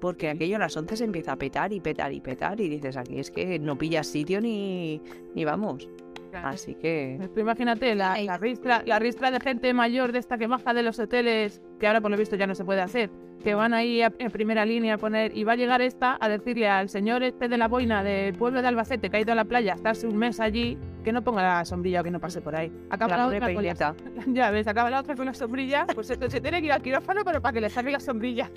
[0.00, 2.96] porque aquello a las 11 se empieza a petar y petar y petar, y dices,
[2.96, 5.00] aquí es que no pillas sitio ni,
[5.34, 5.88] ni vamos.
[6.32, 7.18] Así que...
[7.34, 10.82] Tú imagínate la, la ristra, la ristra de gente mayor de esta que baja de
[10.82, 13.10] los hoteles, que ahora por lo visto ya no se puede hacer,
[13.42, 16.28] que van ahí a- en primera línea a poner, y va a llegar esta a
[16.28, 19.36] decirle al señor este de la boina del pueblo de Albacete que ha ido a
[19.36, 22.20] la playa a estarse un mes allí, que no ponga la sombrilla o que no
[22.20, 22.70] pase por ahí.
[22.90, 23.94] Acaba La la otra con la,
[24.26, 26.82] ya ves, acaba la otra con la sombrilla, pues esto se tiene que ir al
[26.82, 28.50] quirófano, pero para que le salga la sombrilla.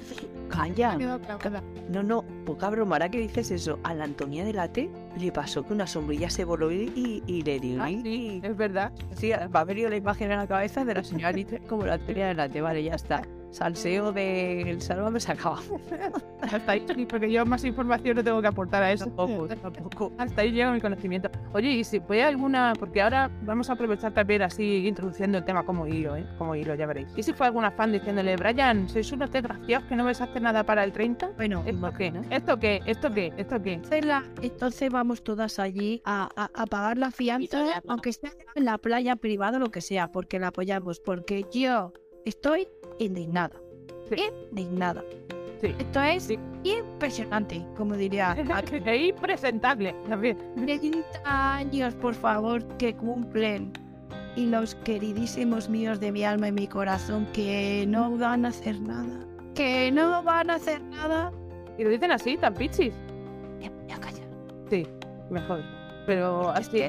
[0.50, 0.98] Calla.
[1.92, 5.64] No, no, poca broma, ahora que dices eso, a la Antonia de Late le pasó
[5.66, 7.84] que una sombrilla se voló y, y, le dio.
[7.84, 8.92] Ah, sí, es verdad.
[9.16, 11.34] Sí, me ha venido la imagen en la cabeza de la señora
[11.68, 13.11] como la Antonia de Late, vale, ya está.
[13.52, 15.60] Salseo del Sálvame se acaba.
[16.42, 19.06] Hasta ahí, porque yo más información no tengo que aportar a eso.
[19.06, 20.12] Tampoco, tampoco.
[20.18, 21.30] Hasta ahí llega mi conocimiento.
[21.54, 25.64] Oye, y si fue alguna, porque ahora vamos a aprovechar también así introduciendo el tema
[25.64, 26.26] como hilo, ¿eh?
[26.38, 27.10] Como hilo, ya veréis.
[27.16, 30.42] ¿Y si fue alguna fan diciéndole, Brian, sois unos desgraciados que no vais a hacer
[30.42, 31.32] nada para el 30?
[31.36, 32.14] Bueno, ¿Esto qué?
[32.32, 32.82] ¿Esto qué?
[32.86, 33.28] ¿Esto qué?
[33.38, 33.80] ¿Esto qué?
[34.42, 39.16] entonces, vamos todas allí a, a- a pagar la fianza, aunque esté en la playa
[39.16, 41.94] privada o lo que sea, porque la apoyamos, porque yo
[42.26, 42.68] estoy
[43.06, 43.56] indignada.
[44.10, 44.24] Sí.
[44.52, 45.04] Indignada.
[45.62, 45.76] Sí.
[45.78, 46.40] Esto es Sí.
[46.64, 48.48] impresionante, como diría aquel.
[48.88, 50.38] E impresentable también.
[50.56, 53.72] 30 años, por favor, que cumplen.
[54.36, 58.80] Y los queridísimos míos de mi alma y mi corazón que no van a hacer
[58.80, 59.26] nada.
[59.56, 61.32] Que no van a hacer nada.
[61.78, 62.94] Y lo dicen así, tan pichis.
[63.60, 64.28] Me voy a callar.
[64.70, 64.88] Sí,
[65.30, 65.62] mejor.
[66.06, 66.84] Pero así,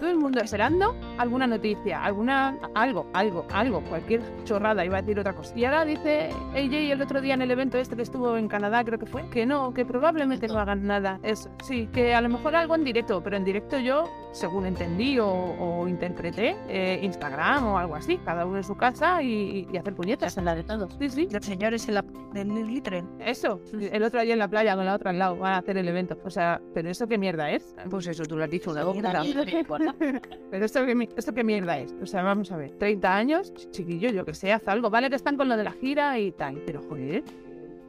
[0.00, 5.20] todo el mundo esperando alguna noticia, alguna algo, algo, algo, cualquier chorrada, iba a decir
[5.20, 5.56] otra cosa.
[5.56, 8.82] Y ahora dice AJ el otro día en el evento este que estuvo en Canadá,
[8.82, 11.20] creo que fue, que no, que probablemente no hagan nada.
[11.22, 15.18] Eso, sí, que a lo mejor algo en directo, pero en directo yo, según entendí
[15.18, 19.76] o, o interpreté, eh, Instagram o algo así, cada uno en su casa y, y
[19.76, 20.36] hacer puñetas.
[20.36, 20.94] es la de todos.
[20.98, 23.04] Sí, sí, Los señores en la, en el litre.
[23.18, 23.60] eso.
[23.72, 25.88] El otro allí en la playa con la otra al lado van a hacer el
[25.88, 26.16] evento.
[26.24, 27.74] O sea, pero eso qué mierda es.
[27.90, 29.22] Pues eso, tú lo has dicho una Mira, mierda.
[29.24, 29.94] mira, ¿qué importa?
[30.50, 31.94] Pero esto qué, esto qué mierda es.
[32.02, 32.70] O sea, vamos a ver.
[32.78, 34.90] 30 años, ch- chiquillo, yo que sé, haz algo.
[34.90, 36.62] Vale que están con lo de la gira y tal.
[36.66, 37.22] Pero joder.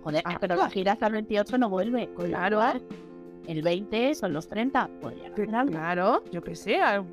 [0.04, 2.10] Joder, Ah, pero la gira hasta el 28 no vuelve.
[2.15, 2.62] Claro.
[3.47, 4.89] El 20 son los 30.
[5.01, 5.71] Podrían hacer algo.
[5.71, 7.06] Claro, yo que sé, al-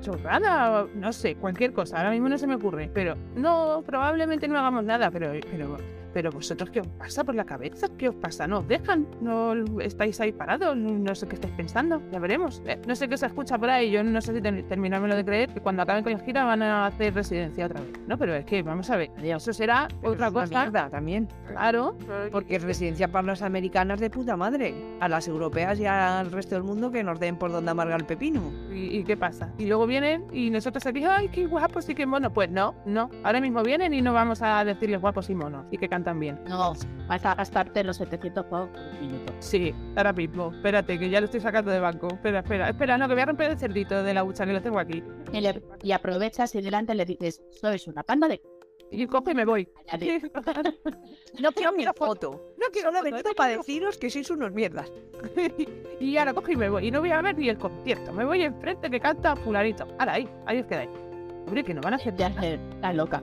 [0.00, 1.98] chorrada, no sé, cualquier cosa.
[1.98, 2.90] Ahora mismo no se me ocurre.
[2.92, 5.10] Pero no, probablemente no hagamos nada.
[5.10, 5.76] Pero, pero,
[6.12, 7.86] pero vosotros, ¿qué os pasa por la cabeza?
[7.98, 8.46] ¿Qué os pasa?
[8.46, 9.06] ¿No os dejan?
[9.20, 10.76] ¿No estáis ahí parados?
[10.76, 12.02] No, no sé qué estáis pensando.
[12.12, 12.62] Ya veremos.
[12.66, 13.90] Eh, no sé qué se escucha por ahí.
[13.90, 16.62] Yo no sé si ten- terminármelo de creer que cuando acaben con la gira van
[16.62, 17.92] a hacer residencia otra vez.
[18.06, 19.10] No, pero es que, vamos a ver.
[19.22, 20.60] Eso será otra Es una cosa.
[20.62, 21.28] mierda también.
[21.46, 21.96] Claro.
[22.32, 24.74] Porque es residencia para las americanas de puta madre.
[25.00, 28.04] A las europeas y al resto del mundo que nos den por donde amarga el
[28.04, 28.42] pepino.
[28.72, 29.52] ¿Y, y qué pasa?
[29.58, 32.32] Y luego vienen y nosotros aquí, ay, qué guapos y qué monos.
[32.32, 33.10] Pues no, no.
[33.22, 36.38] Ahora mismo vienen y no vamos a decirles guapos y monos y que cantan bien.
[36.48, 36.72] No,
[37.08, 39.32] vas a gastarte los 700 pavos por un minuto.
[39.38, 40.50] Sí, ahora mismo.
[40.54, 42.08] Espérate, que ya lo estoy sacando de banco.
[42.08, 44.62] Espera, espera, espera, no, que voy a romper el cerdito de la hucha que lo
[44.62, 45.02] tengo aquí.
[45.32, 48.40] Y, le- y aprovechas y delante le dices, sois una panda de...
[48.92, 49.68] Y cojo y me voy.
[51.40, 52.54] No quiero mi foto.
[52.58, 54.90] No quiero Solo he foto, para deciros que sois unos mierdas.
[56.00, 56.88] y ahora cojo y me voy.
[56.88, 58.12] Y no voy a ver ni el concierto.
[58.12, 59.86] Me voy enfrente que canta fulanito.
[59.98, 60.90] Ahora ahí, ahí os quedáis.
[61.46, 63.22] Hombre, que no van a hacer De hacer la loca.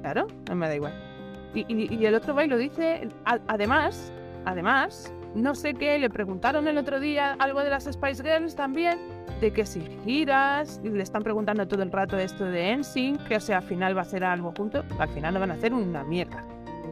[0.00, 1.11] Claro, no me da igual.
[1.54, 3.08] Y, el otro va y lo dice.
[3.24, 4.12] además,
[4.44, 8.98] además, no sé qué, le preguntaron el otro día algo de las Spice Girls también,
[9.40, 13.36] de que si giras, y le están preguntando todo el rato esto de NSYNC, que
[13.36, 15.72] o sea, al final va a ser algo junto, al final no van a hacer
[15.72, 16.44] una mierda,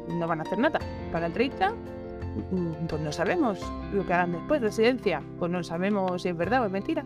[0.09, 0.79] no van a hacer nada.
[1.13, 1.71] Para el 30,
[2.51, 3.61] mm, pues no sabemos
[3.93, 7.05] lo que harán después, residencia, pues no sabemos si es verdad o es mentira.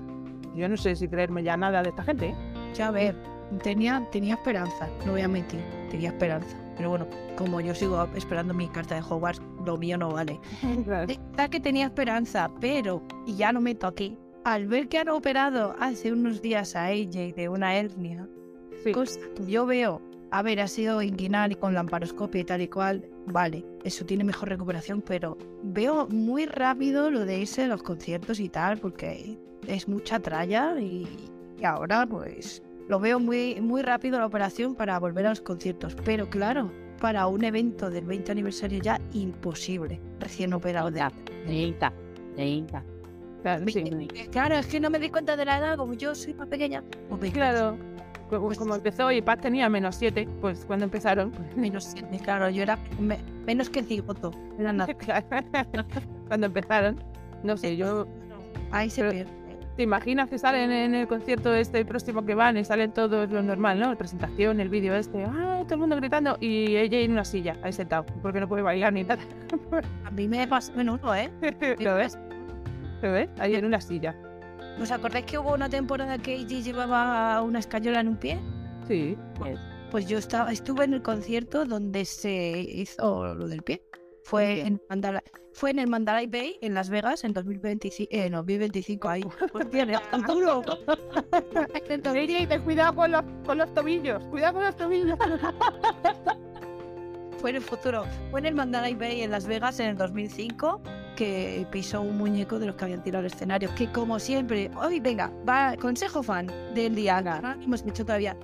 [0.54, 2.34] Yo no sé si creerme ya nada de esta gente, ¿eh?
[2.74, 3.16] Ya a ver,
[3.62, 6.56] tenía, tenía esperanza, no voy a mentir, tenía esperanza.
[6.76, 7.06] Pero bueno,
[7.36, 10.40] como yo sigo esperando mi carta de Hogwarts, lo mío no vale.
[10.62, 15.08] De verdad que tenía esperanza, pero, y ya no meto aquí, al ver que han
[15.08, 18.28] operado hace unos días a AJ de una hernia,
[18.82, 18.92] Sí.
[18.92, 22.68] cosa que yo veo, a ver, ha sido inguinar y con lamparoscopia y tal y
[22.68, 27.82] cual, vale, eso tiene mejor recuperación, pero veo muy rápido lo de irse a los
[27.82, 31.06] conciertos y tal, porque es mucha tralla y,
[31.58, 35.94] y ahora pues lo veo muy, muy rápido la operación para volver a los conciertos.
[36.04, 36.70] Pero claro,
[37.00, 41.02] para un evento del 20 aniversario ya imposible, recién operado de
[41.46, 41.92] 30,
[42.36, 42.84] 30.
[43.42, 44.08] Claro, sí.
[44.30, 46.82] Claro, es que no me di cuenta de la edad, como yo soy más pequeña.
[47.10, 47.76] Pues Claro.
[48.30, 51.30] Como, como empezó y Paz tenía menos 7, pues cuando empezaron.
[51.30, 54.30] pues, Menos siete, claro, yo era me- menos que cigoto.
[54.58, 54.94] Era nada.
[56.28, 56.96] cuando empezaron.
[57.42, 58.06] No sé, yo.
[58.70, 59.43] Ahí se Pero- pierde.
[59.76, 63.42] ¿Te imaginas que salen en el concierto este próximo que van y salen todos lo
[63.42, 63.90] normal, ¿no?
[63.90, 65.62] La presentación, el vídeo este, ¡ah!
[65.64, 68.92] Todo el mundo gritando y ella en una silla, ahí sentado, porque no puede bailar
[68.92, 69.22] ni nada.
[70.04, 71.28] A mí me pasó menudo, ¿eh?
[71.80, 72.16] ¿Lo ves?
[73.02, 73.28] ¿Lo ves?
[73.40, 74.14] Ahí en una silla.
[74.80, 78.40] ¿Os acordáis que hubo una temporada que AJ llevaba una escayola en un pie?
[78.86, 79.16] Sí.
[79.90, 83.82] Pues yo estaba, estuve en el concierto donde se hizo lo del pie.
[84.24, 88.38] Fue en, Mandala- fue en el Mandalay Bay, en Las Vegas, en 2025, eh, no,
[88.38, 89.22] 2025 ahí.
[89.52, 90.62] Hostia, me duro.
[92.64, 95.18] Cuidado con los, con los tobillos, cuidado con los tobillos.
[97.38, 98.04] Fue en el futuro.
[98.30, 100.80] Fue en el Mandalay Bay, en Las Vegas, en el 2005,
[101.16, 103.68] que pisó un muñeco de los que habían tirado al escenario.
[103.74, 108.34] Que como siempre, hoy venga, va, consejo fan del día, no hemos hecho todavía.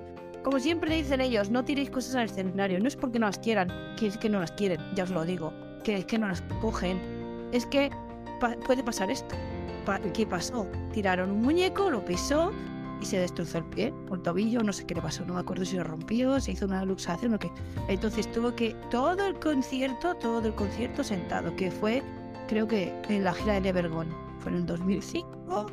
[0.43, 2.79] Como siempre dicen ellos, no tiréis cosas al escenario.
[2.79, 5.25] No es porque no las quieran, que es que no las quieren, ya os lo
[5.25, 5.51] digo.
[5.83, 6.99] Que es que no las cogen.
[7.51, 7.89] Es que
[8.65, 9.35] puede pasar esto.
[9.85, 10.67] Pa- ¿Qué pasó?
[10.93, 12.51] Tiraron un muñeco, lo pisó
[13.01, 15.65] y se destrozó el pie, el tobillo, no sé qué le pasó, no me acuerdo
[15.65, 17.49] si lo rompió, se hizo una luxación o qué.
[17.87, 22.03] Entonces tuvo que todo el concierto, todo el concierto sentado, que fue,
[22.47, 25.65] creo que en la gira de Evergone, fue en el 2005,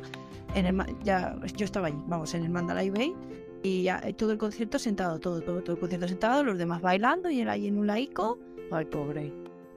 [0.55, 3.13] en el, ya, yo estaba allí, vamos, en el Mandalay Bay,
[3.61, 6.81] y ya eh, todo el concierto sentado, todo, todo, todo el concierto sentado, los demás
[6.81, 8.39] bailando y él ahí en un laico.
[8.71, 9.31] Ay, pobre.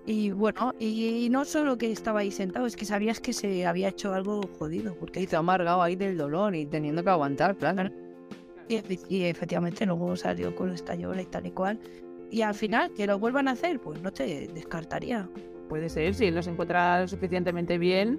[0.04, 3.88] Y bueno, y, no solo que estaba ahí sentado, es que sabías que se había
[3.88, 7.88] hecho algo jodido, porque ha amargado ahí del dolor y teniendo que aguantar, claro.
[8.68, 11.78] Y, efe- y efectivamente luego salió con esta llora y tal y cual.
[12.30, 15.28] Y al final, que lo vuelvan a hacer, pues no te descartaría.
[15.68, 18.18] Puede ser, si se encuentra suficientemente bien,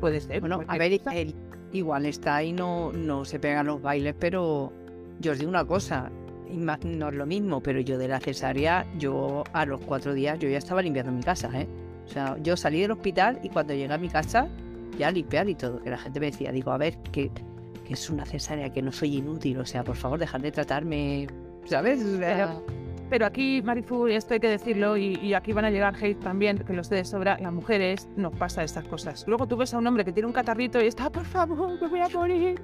[0.00, 0.40] puede ser.
[0.40, 1.34] Bueno, a ver, él
[1.72, 4.72] igual está ahí, no, no se pegan los bailes, pero
[5.20, 6.10] yo os digo una cosa,
[6.50, 10.48] no es lo mismo, pero yo de la cesárea, yo a los cuatro días, yo
[10.48, 11.66] ya estaba limpiando mi casa, ¿eh?
[12.04, 14.48] O sea, yo salí del hospital y cuando llegué a mi casa,
[14.98, 17.30] ya limpiar y todo, que la gente me decía, digo, a ver, que,
[17.86, 21.26] que es una cesárea, que no soy inútil, o sea, por favor, dejad de tratarme,
[21.64, 22.04] ¿sabes?
[23.10, 26.18] Pero aquí, Marifu, y esto hay que decirlo, y, y aquí van a llegar hate
[26.20, 29.24] también, que lo sé de sobra, las mujeres nos pasa estas cosas.
[29.26, 31.88] Luego tú ves a un hombre que tiene un catarrito y está, por favor, me
[31.88, 32.60] voy a morir,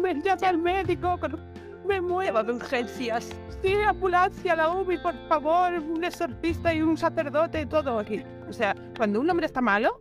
[0.00, 1.38] me llama al médico, con-
[1.86, 3.28] me muevo, de urgencias.
[3.62, 8.22] sí, ambulancia, la UBI, por favor, un exorcista y un sacerdote, todo aquí.
[8.48, 10.00] O sea, cuando un hombre está malo,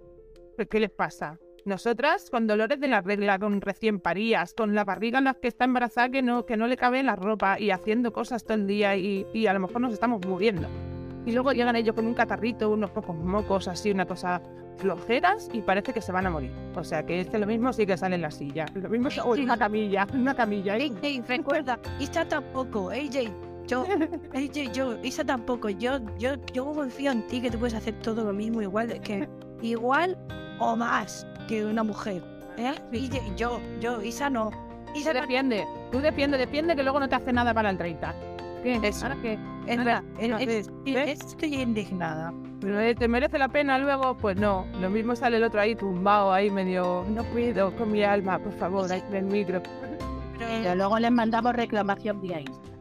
[0.58, 1.38] ¿qué- ¿qué les pasa?
[1.64, 5.48] Nosotras, con dolores de la regla, con recién parías, con la barriga en la que
[5.48, 8.66] está embarazada que no, que no le cabe la ropa y haciendo cosas todo el
[8.66, 10.68] día y, y a lo mejor nos estamos muriendo.
[11.24, 14.42] Y luego llegan ellos con un catarrito, unos pocos mocos, así, una cosa
[14.78, 16.52] flojeras y parece que se van a morir.
[16.76, 18.66] O sea, que este lo mismo sí que sale en la silla.
[18.74, 20.78] Lo mismo es o en una camilla, una camilla.
[20.78, 20.92] ¿eh?
[21.28, 23.32] Recuerda, Isa tampoco, AJ,
[23.68, 23.86] yo,
[24.34, 28.24] AJ, yo, Isa tampoco, yo, yo, yo confío en ti que tú puedes hacer todo
[28.24, 29.28] lo mismo, igual que,
[29.62, 30.18] igual
[30.60, 32.24] o más que una mujer.
[32.58, 32.74] ¿Eh?
[32.94, 34.52] AJ, yo, yo, Isa no.
[34.94, 38.14] Isa Tú defiende, tú defiende, defiende que luego no te hace nada para el 30.
[38.64, 38.80] ¿Qué?
[38.84, 39.06] Eso.
[39.06, 39.40] ¿Ahora qué?
[39.68, 41.20] es verdad, es- es- ¿Ves?
[41.22, 42.34] estoy indignada.
[42.60, 44.16] Pero eh, ¿te merece la pena luego?
[44.18, 44.66] Pues no.
[44.80, 48.54] Lo mismo sale el otro ahí tumbado, ahí medio, no puedo con mi alma, por
[48.54, 49.62] favor, ahí en el micro.
[50.38, 52.72] Pero luego les mandamos reclamación vía Instagram.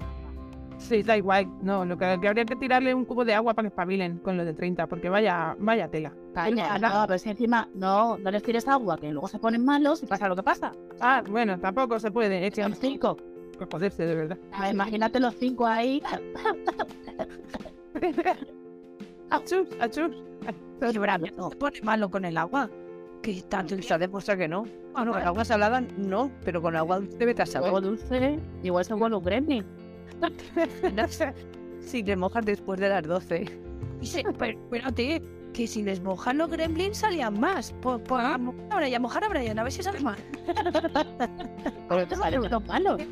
[0.79, 1.47] Sí, da igual.
[1.63, 4.37] No, lo que, que habría que tirarle un cubo de agua para que espabilen con
[4.39, 6.13] lo de 30, porque vaya, vaya tela.
[6.35, 10.03] Caña, no, pero si encima no, no les tires agua, que luego se ponen malos
[10.03, 10.73] y pasa lo que pasa.
[11.01, 12.47] Ah, bueno, tampoco se puede.
[12.47, 13.17] Es que Son cinco.
[13.61, 14.39] Que joderse, de verdad.
[14.53, 16.03] A ver, imagínate los cinco ahí.
[19.31, 20.11] achus, achus.
[20.93, 21.27] Llorando.
[21.51, 22.69] Se pone malo con el agua.
[23.23, 24.65] Que tanto Se demuestra que no.
[24.95, 27.71] Bueno, con agua salada no, pero con agua dulce vete a saber.
[27.71, 29.65] Huevo dulce, igual vuelve un gremlin.
[31.81, 33.45] Si te mojas después de las 12.
[34.01, 37.73] Y se- pero, espérate, que si les mojan los gremlins salían más.
[37.83, 40.19] Por, por, a mojar a Brian, mojar a Brian, a ver si sale más.
[41.89, 43.03] Pero te salen los malos.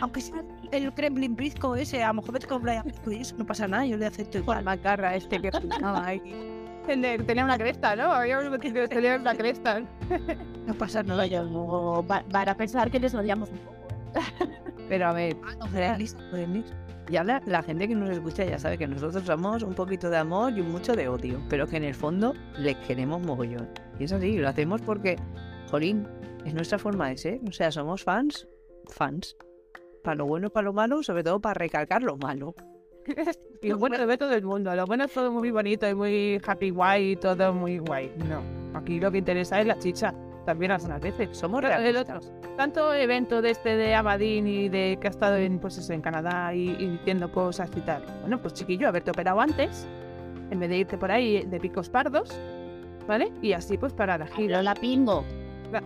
[0.00, 3.36] Aunque sea el gremlin brisco ese, a lo mejor vete con Brian Brisco y eso
[3.38, 4.64] no pasa nada, yo le acepto igual.
[4.64, 5.50] macarra este que
[5.82, 6.20] ahí.
[6.86, 8.12] Tenía una cresta, ¿no?
[8.12, 9.80] Había uno que tenía una cresta.
[10.66, 11.26] No pasa nada.
[11.26, 13.76] Yo, no, va- van a pensar que les odiamos un poco.
[14.14, 14.46] ¿eh?
[14.88, 15.96] Pero a ver, Ah,
[17.10, 20.16] ya la, la gente que nos escucha ya sabe que nosotros somos un poquito de
[20.18, 23.68] amor y un mucho de odio, pero que en el fondo les queremos mogollón.
[23.98, 25.16] Y es así, lo hacemos porque,
[25.70, 26.06] jolín,
[26.44, 27.40] es nuestra forma de ser.
[27.48, 28.46] O sea, somos fans,
[28.88, 29.36] fans.
[30.04, 32.54] Para lo bueno, para lo malo, sobre todo para recalcar lo malo.
[33.62, 34.72] y lo bueno lo ve todo el mundo.
[34.74, 38.12] Lo bueno es todo muy bonito y muy happy guay todo muy guay.
[38.28, 38.42] No,
[38.78, 40.14] aquí lo que interesa es la chicha.
[40.44, 41.30] También algunas veces.
[41.32, 42.30] Somos realistas.
[42.58, 46.02] Tanto evento de este de Abadín y de que ha estado en, pues eso, en
[46.02, 48.04] Canadá y, y diciendo cosas y tal.
[48.20, 49.88] Bueno, pues chiquillo, haberte operado antes,
[50.50, 52.38] en vez de irte por ahí de picos pardos,
[53.08, 53.32] ¿vale?
[53.40, 54.58] Y así pues para la gira.
[54.58, 55.24] Pero la pingo.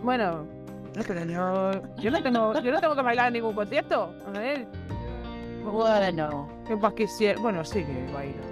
[0.03, 0.58] Bueno, no,
[1.07, 4.13] pero yo, yo no tengo, yo no tengo que bailar en ningún concierto.
[4.27, 4.67] A ver,
[5.63, 6.47] Bueno.
[6.79, 8.49] pues quisiera, bueno, sí que bailo.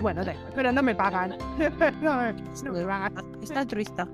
[0.00, 0.22] Bueno,
[0.54, 1.30] pero no me pagan.
[2.02, 2.16] no,
[2.72, 3.14] me, pagan.
[3.42, 4.06] Está altruista.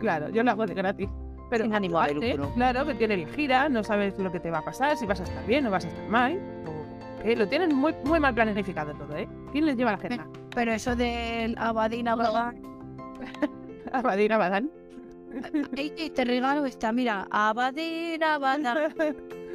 [0.00, 1.08] Claro, yo lo hago de gratis.
[1.50, 2.50] Pero Sin ánimo de lucro.
[2.54, 5.24] Claro, que tienen gira, no sabes lo que te va a pasar, si vas a
[5.24, 6.40] estar bien o vas a estar mal.
[6.66, 9.28] o- que lo tienen muy, muy mal planificado todo, ¿eh?
[9.52, 10.26] ¿Quién les lleva la agenda?
[10.54, 12.60] Pero eso del Abadín, Abadán.
[13.92, 14.70] Abadín, Abadán.
[16.14, 17.26] Te regalo esta, mira.
[17.30, 18.86] Abadín, Abadán.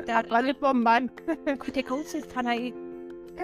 [0.08, 1.12] Te.
[1.46, 2.74] Escuche, ¿cómo se están ahí?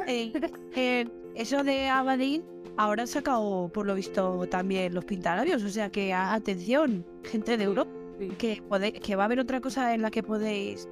[0.08, 0.32] Eh,
[0.76, 2.44] eh, eso de Abadín,
[2.78, 5.64] ahora han sacado, por lo visto, también los pintalabios.
[5.64, 8.30] O sea que, atención, gente de Europa, Sí.
[8.40, 10.90] que, pode- que va a haber otra cosa en la que podéis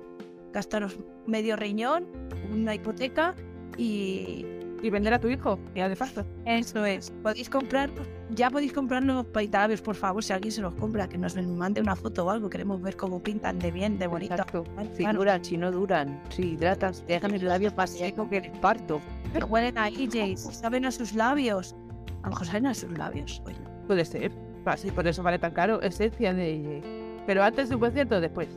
[0.54, 2.06] gastaros medio riñón,
[2.54, 3.34] una hipoteca
[3.80, 4.46] y
[4.86, 6.24] Y vender a tu hijo, ya de facto.
[6.46, 7.10] eso es.
[7.24, 7.90] Podéis comprar,
[8.30, 11.82] ya podéis comprar los pintalabios, por favor, si alguien se los compra, que nos mande
[11.82, 12.52] una foto o algo.
[12.52, 14.36] Queremos ver cómo pintan de bien, de bonito.
[14.36, 14.64] Exacto.
[14.94, 15.18] Si Claro.
[15.18, 19.02] duran, si no duran, si hidratan, si dejan el labio más seco que el parto.
[19.34, 21.76] Pero huelen a EJs, saben a sus labios.
[22.22, 23.42] A lo mejor saben a sus labios.
[23.48, 23.58] Oye.
[23.88, 24.32] Puede ser.
[24.78, 25.82] Sí, por eso vale tan caro.
[25.82, 26.84] Esencia de...
[27.26, 28.50] Pero antes de un concierto después.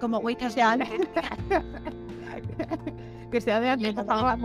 [0.00, 0.88] Como huitas de antes.
[3.30, 4.36] que sea de antes, por favor.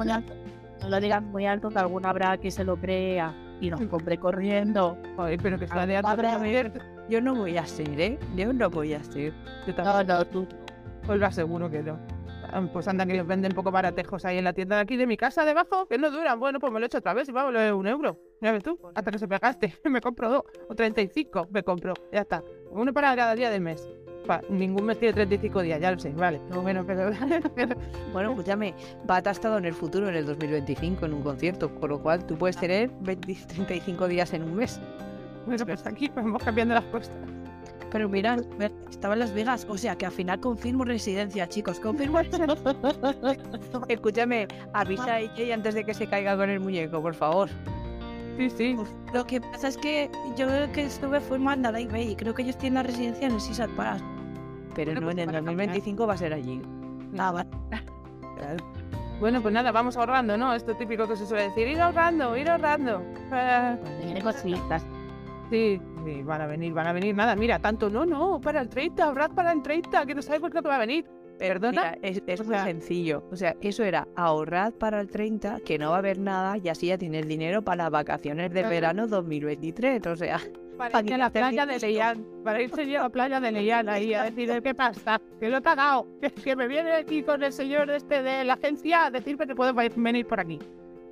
[0.85, 4.19] No lo digas muy alto, que alguno habrá que se lo crea y nos compre
[4.19, 4.95] corriendo.
[5.15, 6.71] Joder, pero que sea de.
[7.09, 8.19] Yo no voy a ser, ¿eh?
[8.35, 9.33] Yo no voy a ser.
[9.65, 9.73] Yo.
[9.83, 10.47] No, no, tú.
[11.07, 11.97] Os lo aseguro que no.
[12.51, 15.07] Ah, Pues anda que los venden poco baratejos ahí en la tienda de aquí de
[15.07, 16.39] mi casa debajo, que no duran.
[16.39, 18.19] Bueno, pues me lo he hecho otra vez y vamos, un euro.
[18.41, 19.73] Ya ves tú, hasta que se me gaste.
[19.89, 21.95] Me compro dos o 35, me compro.
[22.11, 22.43] Ya está.
[22.69, 23.89] Uno para cada día del mes.
[24.25, 26.39] Pa, ningún mes tiene 35 días, ya lo sé, vale.
[26.49, 27.11] No, bueno, pero...
[27.55, 27.75] pero-
[28.11, 28.73] Bueno, escúchame,
[29.05, 32.25] Bata ha estado en el futuro, en el 2025, en un concierto, con lo cual
[32.25, 34.79] tú puedes tener 20, 35 días en un mes.
[35.45, 37.15] bueno, pues aquí vamos cambiando las cosas.
[37.91, 38.41] Pero mirad,
[38.89, 39.65] estaba en Las Vegas.
[39.69, 41.79] O sea que al final confirmo residencia, chicos.
[41.79, 42.19] Confirmo
[43.87, 47.49] Escúchame, avisa a AJ antes de que se caiga con el muñeco, por favor.
[48.37, 48.75] Sí, sí.
[49.13, 52.41] Lo que pasa es que yo que estuve fue en Mandalay Bay y creo que
[52.41, 54.03] ellos tienen la residencia en el Caesar Palace.
[54.75, 55.67] Pero Bueno, no, pues en el para cambiar.
[55.69, 56.61] 2025 va a ser allí.
[57.17, 57.49] Ah, vale.
[59.19, 60.53] Bueno, pues nada, vamos ahorrando, ¿no?
[60.53, 63.01] Esto típico que se suele decir, ir ahorrando, ir ahorrando.
[63.31, 64.85] Ah, Tiene cositas.
[65.49, 67.15] Sí, sí, van a venir, van a venir.
[67.15, 70.61] Nada, mira, tanto no, no, para el 30, ahorrad para el 30, que no lo
[70.61, 71.05] que va a venir.
[71.37, 71.95] ¿Perdona?
[71.95, 73.23] Mira, es, es O muy sencillo.
[73.31, 76.69] O sea, eso era ahorrad para el 30, que no va a haber nada, y
[76.69, 80.07] así ya tienes dinero para las vacaciones de verano 2023.
[80.07, 80.39] O sea,
[80.77, 83.51] Para irse a la te playa de Leyán, para irse yo a la playa de
[83.51, 85.21] Leyán ahí a decir, ¿qué pasa?
[85.39, 88.53] Que lo he pagado, que, que me viene aquí con el señor este de la
[88.53, 90.59] agencia a decirme que puedo va- venir por aquí.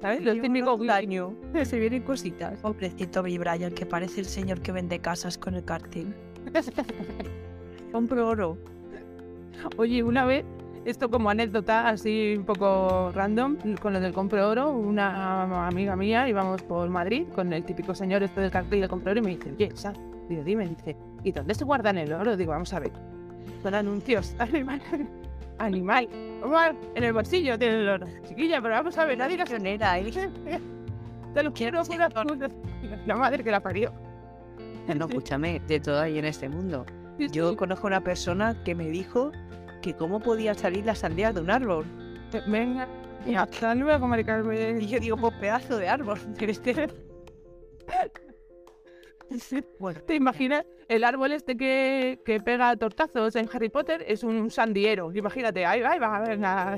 [0.01, 0.21] ¿Sabes?
[0.21, 1.33] Los típicos daño.
[1.63, 2.59] Se vienen cositas.
[2.59, 6.13] Pobrecito Billy Bryan, que parece el señor que vende casas con el cartel.
[7.91, 8.57] Compro oro.
[9.77, 10.43] Oye, una vez,
[10.85, 16.27] esto como anécdota así un poco random, con lo del compro oro, una amiga mía
[16.27, 19.29] íbamos por Madrid con el típico señor este del cartel del compro oro y me
[19.31, 19.93] dice, oye, Sa,
[20.27, 22.35] digo, dime, dice, ¿y dónde se guardan el oro?
[22.35, 22.91] Digo, vamos a ver,
[23.61, 24.81] son anuncios, animal,
[25.59, 26.07] animal,
[26.95, 28.07] en el bolsillo tiene el oro.
[28.27, 30.13] Chiquilla, pero vamos a ver, nadie lo Pionera, ¿eh?
[31.33, 32.49] Te lo quiero por la
[33.07, 33.91] La madre que la parió.
[34.95, 36.85] No, escúchame, de todo hay en este mundo.
[37.17, 39.31] Yo conozco una persona que me dijo
[39.83, 41.85] que cómo podía salir las sandías de un árbol.
[42.47, 42.87] Venga,
[43.27, 44.79] y hasta luego, Mari Y Carmen.
[44.79, 46.19] yo digo, pues pedazo de árbol.
[49.79, 50.63] Bueno, ¿te imaginas?
[50.87, 55.11] El árbol este que, que pega tortazos en Harry Potter es un sandiero.
[55.11, 56.77] Imagínate, ahí, ahí va a ver nada.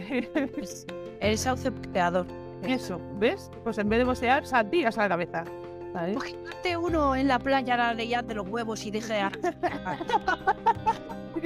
[1.19, 2.25] El sauce creador.
[2.63, 3.51] Eso, ¿ves?
[3.65, 5.43] Pues en vez de bosear, sandías a la cabeza.
[6.07, 9.15] Imagínate uno en la playa la de los huevos y dije.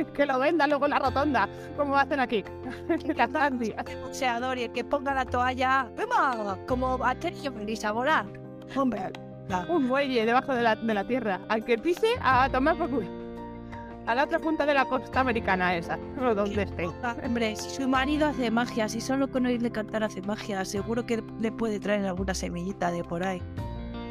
[0.14, 2.44] que lo venda luego en la rotonda, como hacen aquí.
[2.90, 6.58] El boxeador y el que ponga la toalla, ¡Vamos!
[6.68, 8.26] Como Asterix feliz a volar.
[8.76, 9.12] Hombre,
[9.68, 11.40] Un muelle debajo de la, de la tierra.
[11.50, 13.08] Al que pise, a tomar por culo.
[14.06, 16.88] A la otra punta de la costa americana esa, o donde esté.
[17.24, 21.24] hombre, si su marido hace magia, si solo con oírle cantar hace magia, seguro que
[21.40, 23.42] le puede traer alguna semillita de por ahí.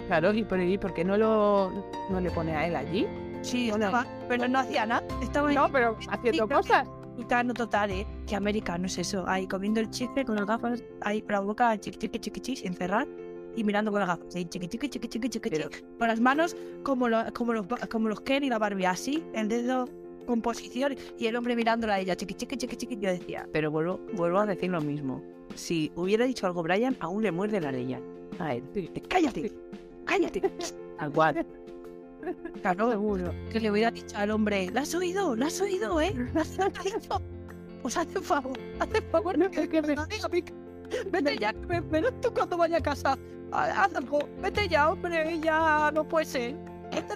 [0.07, 1.73] Claro, y por, y por qué no lo
[2.11, 3.07] no le pone a él allí?
[3.43, 5.07] Sí, estaba, pero no hacía nada.
[5.23, 5.53] Estaba.
[5.53, 6.89] No, pero haciendo cosas.
[7.15, 8.07] americano total, ¿eh?
[8.27, 9.25] Que americano es eso.
[9.27, 12.57] Ahí comiendo el chicle con las gafas, ahí con la boca chiqui chiqui chiqui chiqui,
[12.57, 13.07] sin cerrar.
[13.57, 15.51] Y mirando con las gafas, ahí chiqui chiqui chiqui chiqui chiqui.
[15.99, 19.49] Con las manos como, lo- como, los, como los Ken y la Barbie, así, el
[19.49, 19.89] dedo
[20.27, 22.97] con posición y el hombre mirándola a ella, chiqui chiqui chiqui chiqui.
[23.01, 25.23] Yo decía, Pero vuelvo, vuelvo a decir lo mismo.
[25.55, 28.01] Si hubiera dicho algo Brian, aún le muerde la leña.
[28.39, 28.63] A él.
[29.09, 29.51] cállate,
[30.05, 30.43] cállate.
[31.15, 31.45] Cual.
[32.63, 33.33] Claro, seguro.
[33.51, 35.35] Que le hubiera dicho al hombre, ¿la has oído?
[35.37, 36.15] ¿La has oído, eh?
[36.35, 37.23] ¿La has oído?
[37.83, 40.29] Pues haz un favor, haz un favor, no, que, que me diga.
[41.13, 43.17] Vete ya, que me verás tú cuando vaya a casa.
[43.53, 46.55] Ha- Haz algo, vete ya, hombre, ya no puede ser.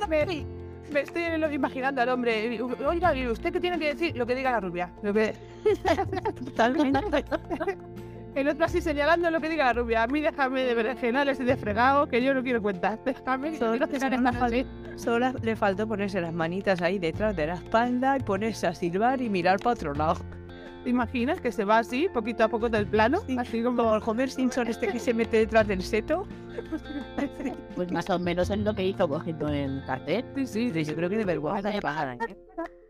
[0.08, 0.46] Me...
[0.92, 1.22] Me estoy
[1.54, 2.60] imaginando al hombre.
[2.86, 4.14] Oiga, ¿y usted qué tiene que decir?
[4.16, 4.92] Lo que diga la rubia.
[5.02, 5.34] Lo que...
[6.44, 7.24] Totalmente.
[8.34, 10.02] El otro así señalando lo que diga la rubia.
[10.02, 12.98] A mí déjame de berenjenales y de fregado, que yo no quiero cuentar.
[13.04, 14.66] Déjame que Solo la pared.
[14.96, 19.20] Solo le faltó ponerse las manitas ahí detrás de la espalda y ponerse a silbar
[19.20, 20.16] y mirar para otro lado.
[20.82, 23.20] ¿Te imaginas que se va así, poquito a poco del plano?
[23.38, 23.76] Así como...
[23.76, 26.26] Como el Homer Simpson este que se mete detrás del seto.
[27.74, 30.24] Pues más o menos es lo que hizo cogiendo el cartel.
[30.34, 30.84] Sí, sí, sí.
[30.84, 32.36] Yo creo que de vergüenza ajena, ¿eh?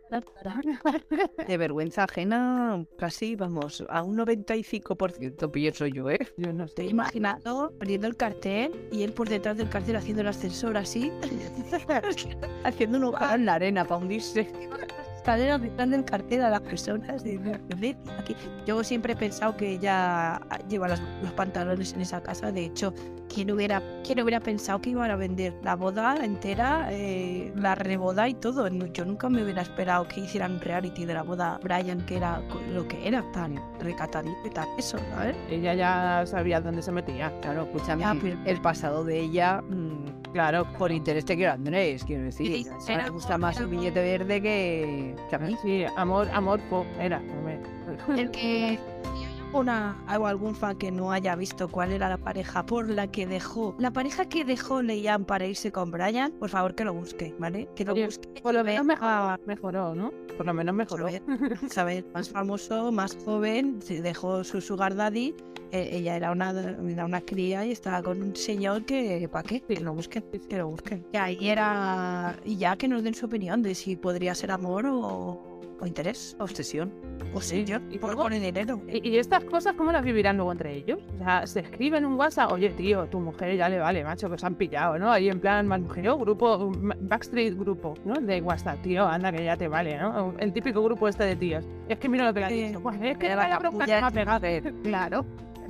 [1.46, 6.18] De vergüenza ajena, casi, vamos, a un 95% pienso yo, ¿eh?
[6.36, 10.28] Yo no Estoy imaginando abriendo el cartel y él por detrás del cartel haciendo el
[10.28, 11.10] ascensor así.
[12.64, 14.50] Haciendo un hogar en la arena para hundirse.
[15.22, 18.34] Escaleras detrás del cartel a las personas de, aquí.
[18.66, 22.50] Yo siempre he pensado que ella lleva las- los pantalones en esa casa.
[22.50, 22.92] De hecho,
[23.32, 28.28] ¿quién hubiera, quién hubiera pensado que iban a vender la boda entera, eh, la reboda
[28.28, 28.66] y todo?
[28.92, 32.42] Yo nunca me hubiera esperado que hicieran un reality de la boda Brian, que era
[32.72, 34.66] lo que era, tan recatadito y tal.
[34.76, 34.98] Eso.
[35.48, 37.32] Ella ya sabía dónde se metía.
[37.40, 42.02] Claro, escúchame, Ya, pero- el pasado de ella, mm, claro, por interés te quiero Andrés,
[42.04, 42.66] quiero decir.
[42.80, 45.56] Sí, le gusta más el billete verde que, que a mí.
[45.62, 46.60] Sí, amor, amor,
[46.98, 47.20] era.
[48.16, 48.78] El que
[49.52, 53.26] una o algún fan que no haya visto cuál era la pareja por la que
[53.26, 57.34] dejó, la pareja que dejó Leian para irse con Brian, por favor que lo busque,
[57.38, 57.68] ¿vale?
[57.76, 58.40] Que lo Oye, busque.
[58.42, 60.10] Por lo menos Ah, mejoró, ¿no?
[60.36, 61.04] Por lo menos mejoró.
[61.08, 61.22] saber,
[61.68, 65.34] saber, más famoso, más joven, se dejó su sugar daddy.
[65.72, 66.50] Eh, ella era una,
[66.88, 69.60] era una cría y estaba con un señor que, ¿para qué?
[69.60, 71.04] Que lo busquen, que lo busquen.
[71.12, 74.86] Y ahí era, y ya que nos den su opinión de si podría ser amor
[74.86, 75.40] o,
[75.80, 76.92] o interés, Obsesión.
[77.34, 78.80] o sí, yo, y por luego- poner dinero.
[78.86, 81.00] ¿Y, y estas cosas cómo las vivirán luego entre ellos?
[81.14, 84.34] O sea, se escriben un WhatsApp, oye, tío, tu mujer ya le vale, macho, que
[84.34, 85.10] os han pillado, ¿no?
[85.10, 85.66] Ahí en plan,
[86.02, 88.14] yo, grupo, ma- Backstreet grupo, ¿no?
[88.20, 90.34] De WhatsApp, tío, anda, que ya te vale, ¿no?
[90.38, 91.64] El típico grupo este de tíos.
[91.88, 92.80] Es que mira lo que le ha dicho.
[92.80, 94.70] Buah, es que vaya la bronca que me ha pegado.
[94.84, 95.24] Claro.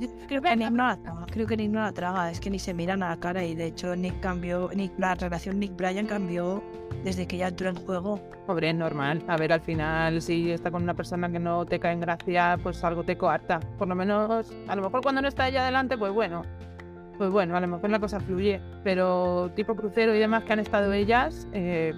[0.27, 2.59] Creo que Nick no la traga, creo que Nick no la traga, es que ni
[2.59, 6.07] se miran a la cara y de hecho Nick cambió, Nick, la relación Nick Bryan
[6.07, 6.63] cambió
[7.03, 8.19] desde que ya entró en juego.
[8.47, 9.23] Hombre, es normal.
[9.27, 12.57] A ver, al final, si está con una persona que no te cae en gracia,
[12.61, 13.59] pues algo te coarta.
[13.77, 16.43] Por lo menos, a lo mejor cuando no está ella delante, pues bueno.
[17.17, 18.61] Pues bueno, a lo mejor la cosa fluye.
[18.83, 21.93] Pero tipo crucero y demás que han estado ellas, eh,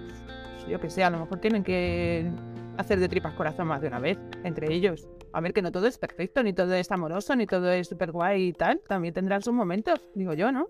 [0.67, 2.29] yo que sé, a lo mejor tienen que
[2.77, 5.07] hacer de tripas corazón más de una vez entre ellos.
[5.33, 8.11] A ver, que no todo es perfecto, ni todo es amoroso, ni todo es súper
[8.11, 8.81] guay y tal.
[8.87, 10.67] También tendrán sus momentos, digo yo, ¿no?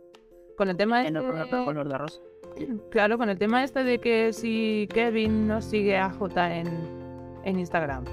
[0.58, 1.20] Con el tema En de...
[1.20, 2.22] otro color de rosa.
[2.90, 6.68] Claro, con el tema este de que si Kevin no sigue a J en,
[7.44, 8.06] en Instagram,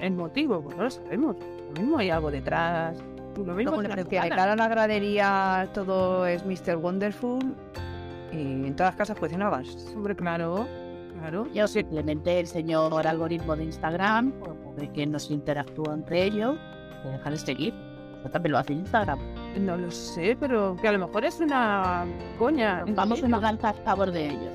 [0.00, 1.36] el motivo, pues no lo sabemos.
[1.74, 2.98] Lo mismo hay algo detrás.
[3.36, 4.28] Lo mismo que ganas.
[4.30, 6.76] cara a la gradería todo es Mr.
[6.76, 7.54] Wonderful
[8.32, 9.92] y en todas las casas funcionabas.
[9.94, 10.66] Hombre, claro,
[11.20, 11.46] claro.
[11.52, 14.32] Yo simplemente el señor algoritmo de Instagram,
[14.76, 16.56] ve que no se interactúa entre ellos,
[17.02, 17.74] te dejan de seguir.
[18.20, 19.18] Eso también lo hace Instagram.
[19.60, 22.04] No lo sé, pero que a lo mejor es una
[22.38, 22.84] coña.
[22.88, 24.52] Vamos una danza a favor de ellos.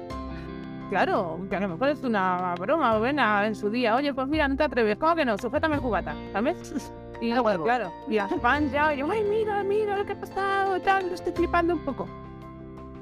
[0.90, 3.96] Claro, que a lo mejor es una broma buena en su día.
[3.96, 4.98] Oye, pues mira, no te atreves.
[4.98, 5.38] ¿Cómo que no?
[5.38, 6.92] Sujétame el cubata, ¿sabes?
[7.22, 7.64] Y A huevo.
[7.64, 11.08] claro, y las fans ya, y yo, ay, mira, mira lo que ha pasado tal,
[11.08, 12.06] lo estoy flipando un poco.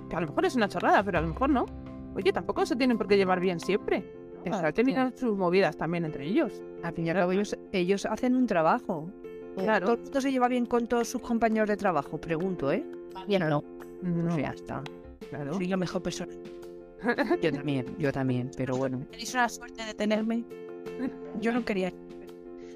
[0.09, 1.65] Que a lo mejor es una chorrada, pero a lo mejor no.
[2.15, 4.03] Oye, tampoco se tienen por qué llevar bien siempre.
[4.73, 6.61] Tienen sus movidas también entre ellos.
[6.83, 9.09] Al fin y al cabo, ellos, ellos hacen un trabajo.
[9.55, 9.85] Claro.
[9.85, 12.19] ¿Todo el mundo se lleva bien con todos sus compañeros de trabajo?
[12.19, 12.83] Pregunto, ¿eh?
[13.27, 13.63] Bien o no.
[14.01, 14.83] No, Pues ya está.
[15.29, 15.53] claro.
[15.53, 16.31] Soy la mejor persona.
[17.41, 18.99] Yo también, yo también, pero bueno.
[19.09, 20.43] Tenéis una suerte de tenerme.
[21.39, 21.91] Yo no quería.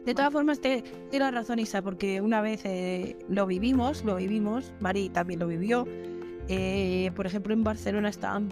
[0.03, 4.73] De todas formas, te, tienes razón, Isa, porque una vez eh, lo vivimos, lo vivimos,
[4.79, 5.85] Mari también lo vivió.
[6.47, 8.49] Eh, por ejemplo, en Barcelona estaban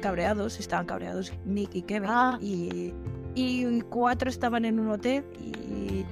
[0.00, 2.08] cabreados, estaban cabreados Nick y Kevin.
[2.10, 2.38] Ah.
[2.40, 2.92] Y,
[3.34, 6.04] y cuatro estaban en un hotel y,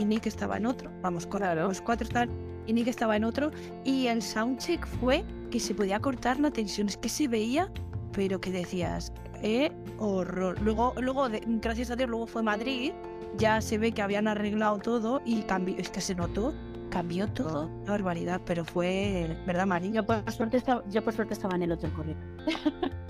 [0.00, 0.90] y Nick estaba en otro.
[1.02, 1.68] Vamos, cuatro, Claro.
[1.68, 2.30] los cuatro estaban
[2.66, 3.50] y Nick estaba en otro.
[3.84, 7.68] Y el soundcheck fue que se podía cortar la tensión, es que se veía,
[8.12, 9.12] pero que decías,
[9.42, 10.60] eh, horror.
[10.62, 12.92] Luego, luego de- gracias a Dios, luego fue Madrid
[13.38, 16.52] ya se ve que habían arreglado todo y cambió, es que se notó,
[16.90, 19.92] cambió todo, una barbaridad, pero fue, ¿verdad, Mari?
[19.92, 22.26] Yo por suerte estaba, yo por suerte estaba en el hotel correcto.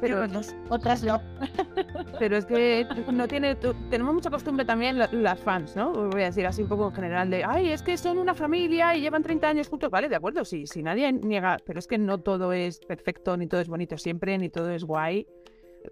[0.00, 0.24] Pero,
[0.68, 1.20] Otras no.
[2.18, 3.54] pero es que no tiene,
[3.90, 5.92] tenemos mucha costumbre también la- las fans, ¿no?
[5.92, 8.94] Voy a decir así un poco en general de, ay, es que son una familia
[8.96, 9.90] y llevan 30 años juntos.
[9.90, 13.46] Vale, de acuerdo, sí, sí, nadie niega, pero es que no todo es perfecto, ni
[13.46, 15.26] todo es bonito siempre, ni todo es guay.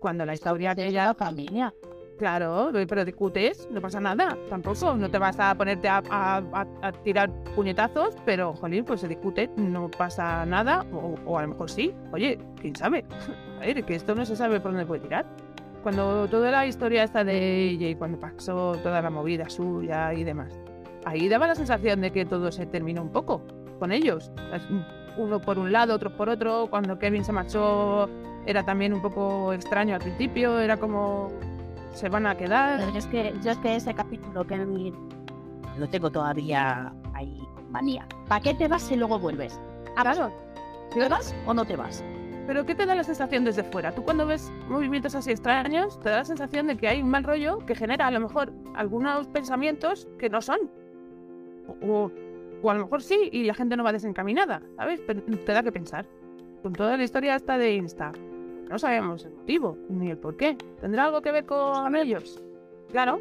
[0.00, 1.72] Cuando la historia De que la familia.
[2.18, 4.94] Claro, pero discutes, no pasa nada, tampoco.
[4.96, 9.08] No te vas a ponerte a, a- a- a tirar puñetazos, pero, jolín, pues se
[9.08, 11.92] discute, no pasa nada, o, o a lo mejor sí.
[12.12, 13.04] Oye, quién sabe.
[13.64, 15.24] A ver, que esto no se sabe por dónde puede tirar.
[15.82, 20.22] Cuando toda la historia esta de ella y cuando pasó toda la movida suya y
[20.22, 20.52] demás,
[21.06, 23.40] ahí daba la sensación de que todo se terminó un poco
[23.78, 24.30] con ellos.
[25.16, 26.66] Uno por un lado, otro por otro.
[26.68, 28.08] Cuando Kevin se marchó
[28.46, 31.28] era también un poco extraño al principio, era como
[31.94, 32.80] se van a quedar.
[32.84, 34.56] Pero es que yo es que ese capítulo que
[35.78, 37.38] lo tengo todavía ahí
[37.70, 38.06] manía.
[38.28, 39.58] ¿Para qué te vas y luego vuelves?
[39.96, 40.30] Ah, Claro.
[40.92, 42.04] ¿Te vas o no te vas?
[42.46, 43.92] Pero ¿qué te da la sensación desde fuera?
[43.94, 47.24] Tú cuando ves movimientos así extraños, te da la sensación de que hay un mal
[47.24, 50.58] rollo que genera a lo mejor algunos pensamientos que no son.
[51.82, 52.10] O,
[52.62, 55.00] o- a lo mejor sí, y la gente no va desencaminada, ¿sabes?
[55.06, 56.06] Pero te da que pensar.
[56.62, 58.12] Con toda la historia esta de Insta,
[58.70, 60.56] no sabemos el motivo ni el por qué.
[60.80, 62.42] ¿Tendrá algo que ver con ellos?
[62.90, 63.20] Claro.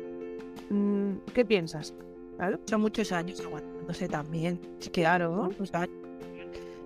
[0.70, 1.94] Mm, ¿Qué piensas?
[2.38, 2.60] Claro.
[2.66, 4.60] Son muchos años aguantándose también.
[4.94, 5.50] Claro.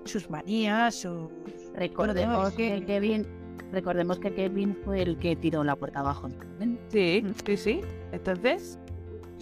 [0.06, 1.30] sus manías, sus...
[1.78, 3.26] Recordemos que Kevin,
[3.72, 6.28] recordemos que Kevin fue el que tiró la puerta abajo.
[6.90, 7.82] Sí, sí, sí.
[8.12, 8.80] Entonces,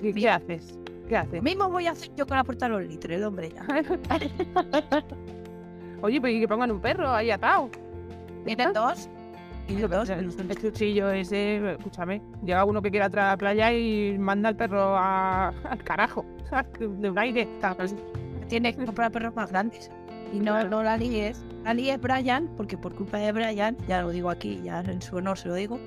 [0.01, 0.77] ¿qué, qué haces?
[1.07, 1.41] ¿Qué haces?
[1.41, 3.65] Mismo voy a hacer yo con la puerta de los litres, hombre, ya.
[6.01, 7.69] Oye, pues que pongan un perro ahí atado.
[8.45, 9.09] Tienen dos.
[9.67, 10.09] Y dos.
[10.09, 14.49] El, el cuchillo ese, escúchame, llega uno que quiera entrar a la playa y manda
[14.49, 16.25] al perro a- al carajo,
[16.79, 17.47] de, un aire.
[18.47, 19.89] Tiene que comprar perros más grandes.
[20.33, 21.43] Y no, no la líes.
[21.65, 25.15] La líes Brian, porque por culpa de Brian, ya lo digo aquí, ya en su
[25.15, 25.79] honor se lo digo.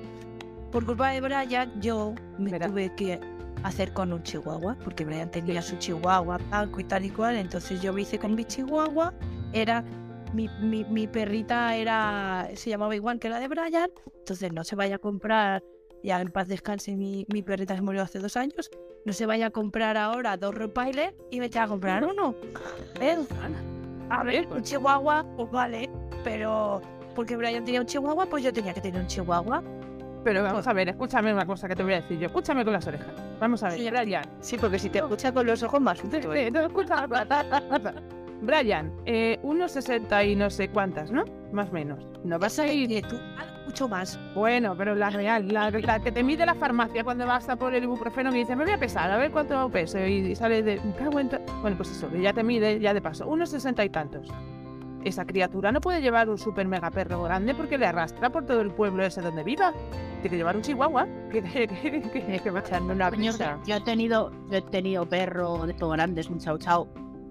[0.73, 2.67] Por culpa de Brian, yo me Verá.
[2.67, 3.17] tuve que
[3.63, 7.37] hacer con un chihuahua, porque Brian tenía su chihuahua blanco y tal y cual.
[7.37, 9.13] Entonces yo me hice con mi chihuahua.
[9.53, 9.85] Era.
[10.33, 12.49] Mi, mi, mi perrita era.
[12.55, 13.89] Se llamaba igual que la de Brian.
[14.17, 15.63] Entonces no se vaya a comprar.
[16.03, 18.69] Ya en paz descanse mi, mi perrita se murió hace dos años.
[19.05, 22.35] No se vaya a comprar ahora dos Rottweiler y vete a comprar uno.
[22.99, 23.17] ¿Eh?
[24.09, 25.89] A ver, un chihuahua, pues vale,
[26.23, 26.81] pero
[27.15, 29.63] porque Brian tenía un chihuahua, pues yo tenía que tener un chihuahua.
[30.23, 32.27] Pero vamos a ver, escúchame una cosa que te voy a decir yo.
[32.27, 33.07] Escúchame con las orejas.
[33.39, 34.23] Vamos a ver, Sí, Brian.
[34.41, 36.51] Sí, porque si te escucha con los ojos más susto, sí, ¿eh?
[36.51, 37.07] no, escucha.
[38.41, 41.23] Brian, eh, unos 60 y no sé cuántas, ¿no?
[41.51, 41.99] Más o menos.
[42.23, 43.17] No vas a ir tú
[43.69, 44.19] mucho más.
[44.33, 47.73] Bueno, pero la real, la, la que te mide la farmacia cuando vas a por
[47.75, 50.79] el ibuprofeno y dice, me voy a pesar, a ver cuánto peso, y sale de...
[51.61, 54.27] Bueno, pues eso, ya te mide, ya de paso, unos sesenta y tantos.
[55.03, 58.59] Esa criatura no puede llevar un super mega perro grande porque le arrastra por todo
[58.61, 59.71] el pueblo ese donde viva.
[60.21, 63.31] Tiene que llevar un chihuahua que, que, que, que- que va a echarme una Coño,
[63.65, 66.87] yo he tenido, yo he tenido perro de estos grandes, un chau chau.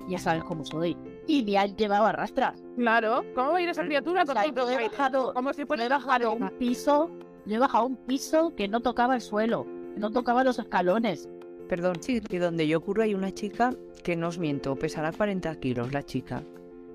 [0.09, 0.97] Ya sabes cómo soy.
[1.29, 2.61] Y me han llevado a rastras.
[2.77, 5.33] Claro, ¿cómo va a ir esa criatura O con sea, todo yo he el- bajado,
[5.35, 7.11] Como si fuera he bajado a un piso,
[7.47, 9.67] yo he bajado un piso que no tocaba el suelo,
[9.97, 11.29] no tocaba los escalones.
[11.69, 15.55] Perdón, sí, que donde yo curro hay una chica que no os miento, pesará 40
[15.61, 16.43] kilos la chica.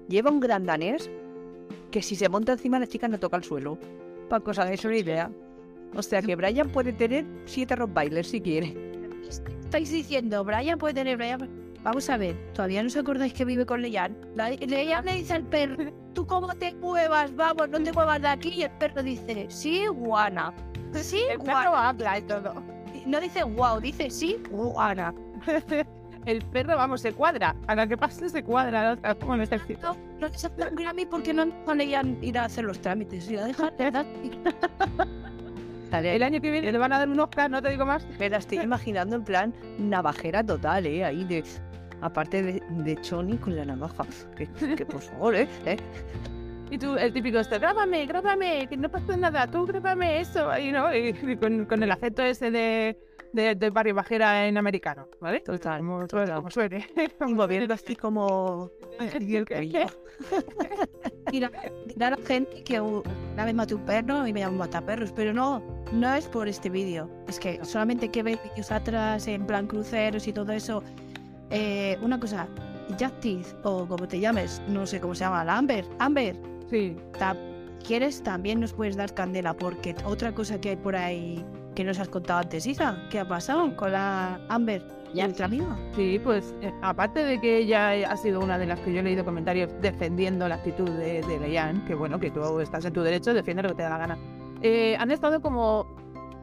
[0.09, 1.09] Lleva un gran danés
[1.91, 3.77] que si se monta encima la chica no toca el suelo.
[4.29, 5.31] Para que os hagáis una idea.
[5.95, 8.75] O sea que Brian puede tener siete rottweilers si quiere.
[9.63, 11.62] Estáis diciendo, Brian puede tener Brian.
[11.83, 14.15] Vamos a ver, ¿todavía no os acordáis que vive con Leyan?
[14.35, 17.35] Leyan le dice al perro, ¿tú cómo te muevas?
[17.35, 18.49] Vamos, no te muevas de aquí.
[18.49, 20.53] Y el perro dice, sí, guana.
[20.93, 21.59] Sí, El guana.
[21.59, 22.53] perro habla y todo.
[23.05, 25.13] No dice wow, dice sí, guana.
[26.25, 27.53] El perro, vamos, se cuadra.
[27.67, 28.95] A la que pase se cuadra.
[28.95, 29.43] ¿no?
[29.43, 29.93] Ejército.
[29.93, 33.29] No, no les hace un Grammy porque no dejan Leyan ir a hacer los trámites.
[33.29, 33.73] Y la dejan.
[35.91, 38.07] El año que viene le van a dar un Oscar, no te digo más.
[38.17, 41.03] Me la estoy imaginando en plan navajera total, ¿eh?
[41.03, 41.43] Ahí de...
[42.03, 44.05] Aparte de, de Choni con la navaja.
[44.35, 45.47] Que, que por favor, ¿eh?
[45.65, 45.77] ¿eh?
[46.69, 50.71] Y tú, el típico este, grábame, grábame, que no pasa nada, tú grábame eso, y,
[50.71, 50.93] ¿no?
[50.95, 52.97] y, y con, con el acento ese de,
[53.31, 55.41] de, de barrio bajera en americano, ¿vale?
[55.41, 56.35] Total, Como, total.
[56.35, 56.87] como suene.
[57.27, 58.71] Y moviendo así como...
[59.19, 59.45] Y el
[61.31, 61.51] Mira,
[61.99, 65.61] a la gente que una vez maté un perro y me llaman mataperros, pero no,
[65.91, 67.09] no es por este vídeo.
[67.27, 70.83] Es que solamente que ver vídeos atrás en plan cruceros y todo eso.
[71.53, 72.47] Eh, una cosa,
[72.99, 76.35] Justice, o como te llames, no sé cómo se llama, la Amber, Amber,
[76.69, 76.95] Sí,
[77.85, 81.45] quieres también nos puedes dar candela, porque otra cosa que hay por ahí
[81.75, 84.83] que nos has contado antes, Isa, ¿qué ha pasado con la Amber,
[85.13, 85.25] Ya.
[85.25, 85.77] nuestra amiga?
[85.95, 89.03] Sí, pues eh, aparte de que ella ha sido una de las que yo he
[89.03, 93.01] leído comentarios defendiendo la actitud de, de Leanne, que bueno, que tú estás en tu
[93.01, 94.17] derecho, defiende lo que te da la gana.
[94.61, 95.85] eh, han estado como,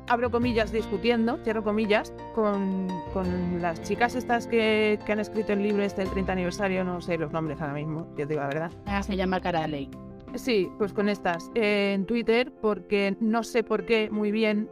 [0.08, 5.62] abro comillas, discutiendo, cierro comillas, con, con las chicas estas que, que han escrito el
[5.62, 8.48] libro este del 30 aniversario, no sé los nombres ahora mismo, yo te digo la
[8.48, 8.72] verdad.
[8.86, 9.90] Ah, se llama Cara Ley.
[10.34, 14.68] Sí, pues con estas eh, en Twitter, porque no sé por qué muy bien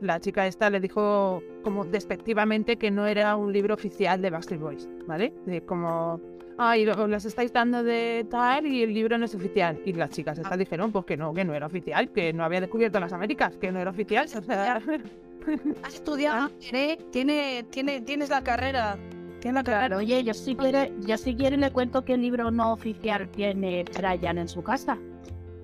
[0.00, 4.60] la chica esta le dijo como despectivamente que no era un libro oficial de Backstreet
[4.60, 5.32] Boys, ¿vale?
[5.46, 6.20] De como,
[6.58, 9.78] ay, lo- las estáis dando de tal y el libro no es oficial.
[9.84, 12.60] Y las chicas estas dijeron pues que no, que no era oficial, que no había
[12.60, 14.26] descubierto las Américas, que no era oficial.
[14.26, 14.80] O sea,
[15.84, 18.96] Has estudiado, tiene, tiene, tiene, tienes la carrera.
[19.40, 19.86] Tienes la carrera.
[19.86, 23.28] Claro, oye, yo si quiere, yo si quiere le cuento que el libro no oficial
[23.28, 24.98] tiene Brian en su casa.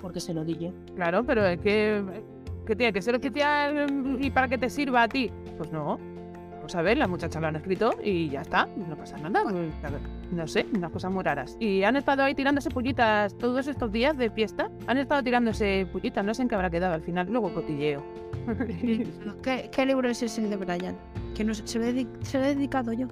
[0.01, 0.73] Porque se lo di yo.
[0.95, 2.03] claro, pero es que,
[2.67, 5.31] que tiene que ser oficial y para que te sirva a ti.
[5.59, 5.99] Pues no.
[6.73, 9.43] Vamos a ver, las muchachas lo han escrito y ya está, no pasa nada.
[9.43, 9.93] pues,
[10.31, 11.55] No sé, unas cosas muy raras.
[11.61, 14.71] Y han estado ahí tirándose pullitas todos estos días de fiesta.
[14.87, 17.27] Han estado tirándose pullitas, no sé en qué habrá quedado al final.
[17.31, 18.03] Luego cotilleo.
[19.43, 20.97] ¿Qué, qué libro es ese de Brian?
[21.35, 23.07] Que nos, se, lo he, se lo he dedicado yo.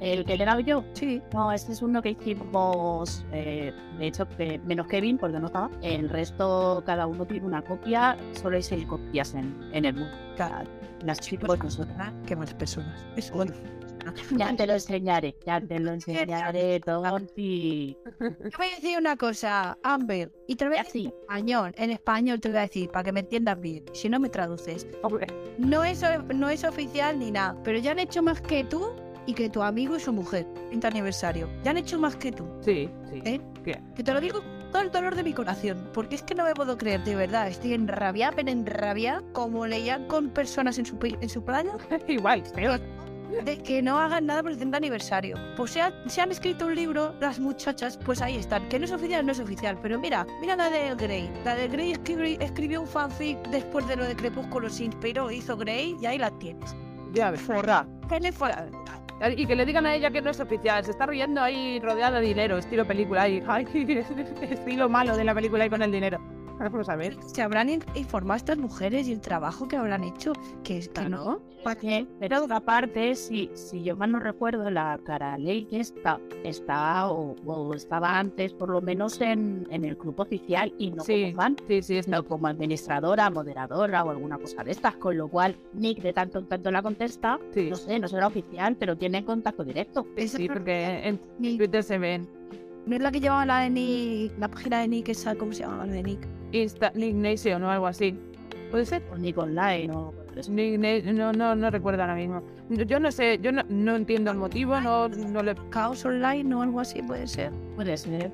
[0.00, 0.84] El que le he dado yo.
[0.92, 1.22] Sí.
[1.32, 5.70] No, este es uno que hicimos, eh, de hecho, que menos Kevin, porque no estaba.
[5.80, 8.18] El resto, cada uno tiene una copia.
[8.32, 10.14] Solo hay seis copias en, en el mundo.
[10.36, 10.68] Claro.
[11.04, 11.96] Las chicos nosotros.
[12.26, 13.04] Qué más personas.
[13.16, 13.52] Es Bueno,
[14.36, 17.96] Ya te lo enseñaré, ya te lo enseñaré, Tonti.
[18.18, 21.72] Te voy a decir una cosa, Amber, y te lo voy a decir en español.
[21.76, 23.84] En español te lo voy a decir para que me entiendas bien.
[23.92, 24.86] Si no me traduces.
[25.58, 26.02] No es,
[26.34, 28.90] no es oficial ni nada, pero ya han hecho más que tú
[29.26, 30.46] y que tu amigo y su mujer.
[30.68, 31.48] 30 aniversario.
[31.62, 32.46] Ya han hecho más que tú.
[32.60, 33.22] sí, sí.
[33.24, 33.40] ¿Eh?
[33.64, 33.80] ¿Qué?
[33.94, 34.40] Que te lo digo
[34.70, 35.88] todo el dolor de mi corazón.
[35.92, 37.48] Porque es que no me puedo creer, de verdad.
[37.48, 41.72] Estoy en rabia, pero en rabia, como leían con personas en su, en su playa,
[42.08, 42.80] Igual, peor.
[43.44, 45.36] de que no hagan nada por el 30 aniversario.
[45.56, 48.68] Pues se, ha- se han escrito un libro, las muchachas, pues ahí están.
[48.68, 49.78] Que no es oficial, no es oficial.
[49.82, 51.30] Pero mira, mira la de Grey.
[51.44, 55.56] La de Grey escribió, escribió un fanfic después de lo de Crepúsculo, se inspiró, hizo
[55.56, 56.74] Grey y ahí la tienes.
[57.12, 57.40] Ya ves.
[57.40, 57.86] Forra.
[59.36, 60.84] Y que le digan a ella que no es oficial.
[60.84, 63.22] Se está riendo ahí rodeada de dinero, estilo película.
[63.22, 63.42] Ay,
[64.42, 66.18] estilo malo de la película y con el dinero.
[66.60, 67.16] Vamos a ver.
[67.26, 71.08] Se habrán in- informado estas mujeres y el trabajo que habrán hecho, que es que
[71.08, 71.40] no.
[71.64, 72.06] ¿Para qué?
[72.18, 77.74] Pero aparte, si, si yo mal no recuerdo, la cara ley está, está o, o
[77.74, 81.32] estaba antes, por lo menos en, en el club oficial y no Sí.
[81.32, 82.10] como fan, Sí, sí, está.
[82.16, 84.96] no como administradora, moderadora o alguna cosa de estas.
[84.96, 88.26] Con lo cual, Nick de tanto en tanto la contesta, Sí, no sé, no será
[88.26, 90.06] oficial, pero tiene contacto directo.
[90.16, 91.18] Sí, porque en
[91.58, 92.28] Twitter se ven.
[92.86, 95.60] No es la que llevaba la de Nick, la página de Nick, esa, ¿cómo se
[95.62, 96.26] llama la de Nick?
[96.52, 98.18] Insta, Nick Nation o algo así.
[98.70, 99.02] ¿Puede ser?
[99.12, 100.50] O Nick Online o eso.
[100.52, 102.42] Nick Na- no, no, no recuerdo ahora mismo.
[102.70, 105.54] Yo no sé, yo no, no entiendo el motivo, no, no le...
[105.70, 107.50] Caos Online o algo así puede ser.
[107.76, 108.30] Puede ser.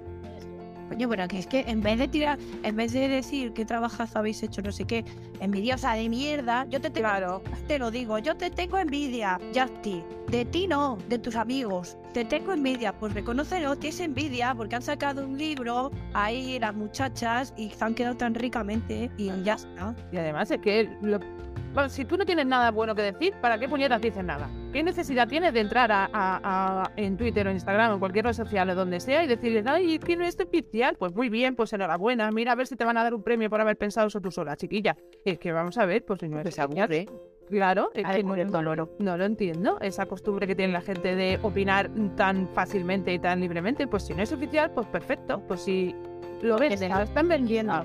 [0.89, 4.19] Coño, pero que es que en vez de tirar, en vez de decir qué trabajazo
[4.21, 5.05] habéis hecho, no sé qué,
[5.41, 7.43] envidiosa de mierda, yo te tengo, Claro.
[7.67, 10.05] te lo digo, yo te tengo envidia, Justy.
[10.31, 11.97] De ti no, de tus amigos.
[12.13, 17.55] Te tengo envidia, pues reconócelo, tienes envidia porque han sacado un libro ahí las muchachas
[17.57, 19.95] y se han quedado tan ricamente y ya está.
[20.11, 21.21] Y además es que lo-
[21.75, 24.49] bueno, si tú no tienes nada bueno que decir, ¿para qué puñetas dices nada?
[24.73, 26.41] ¿Qué necesidad tienes de entrar a, a-
[26.85, 29.65] a- en Twitter o Instagram o en cualquier red social o donde sea y decirles,
[29.67, 30.97] ay, tiene este oficial?
[30.99, 33.49] Pues muy bien, pues enhorabuena, mira a ver si te van a dar un premio
[33.51, 34.97] por haber pensado eso tú sola, chiquilla.
[35.25, 37.07] Es que vamos a ver, pues si no es Pues.
[37.49, 38.91] Claro, es que el no, dolor.
[38.99, 43.41] no lo entiendo, esa costumbre que tiene la gente de opinar tan fácilmente y tan
[43.41, 45.95] libremente, pues si no es oficial, pues perfecto, pues si
[46.43, 47.85] lo ves, Que lo están vendiendo.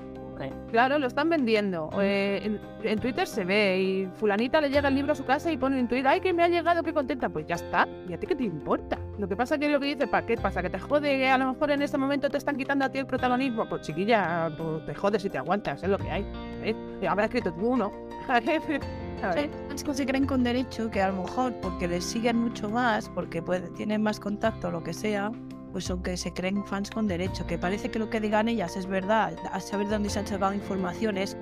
[0.70, 1.90] Claro, lo están vendiendo.
[2.00, 5.52] Eh, en, en Twitter se ve y fulanita le llega el libro a su casa
[5.52, 7.28] y pone en Twitter, ay, que me ha llegado, qué contenta.
[7.28, 7.86] Pues ya está.
[8.08, 8.98] ¿Y a ti qué te importa?
[9.18, 10.62] Lo que pasa que lo que dice, ¿para qué pasa?
[10.62, 12.98] ¿Que te jode que a lo mejor en este momento te están quitando a ti
[12.98, 13.68] el protagonismo?
[13.68, 16.26] Pues chiquilla, pues te jodes y te aguantas, es lo que hay.
[16.64, 16.74] ¿eh?
[17.08, 17.92] Habrá escrito tú uno.
[19.22, 19.50] A ver.
[19.74, 23.08] Es que se creen con derecho que a lo mejor porque les siguen mucho más,
[23.08, 25.30] porque puede- tienen más contacto o lo que sea,
[25.72, 28.76] pues son que se creen fans con derecho, que parece que lo que digan ellas
[28.76, 31.36] es verdad, a saber dónde se han sacado informaciones,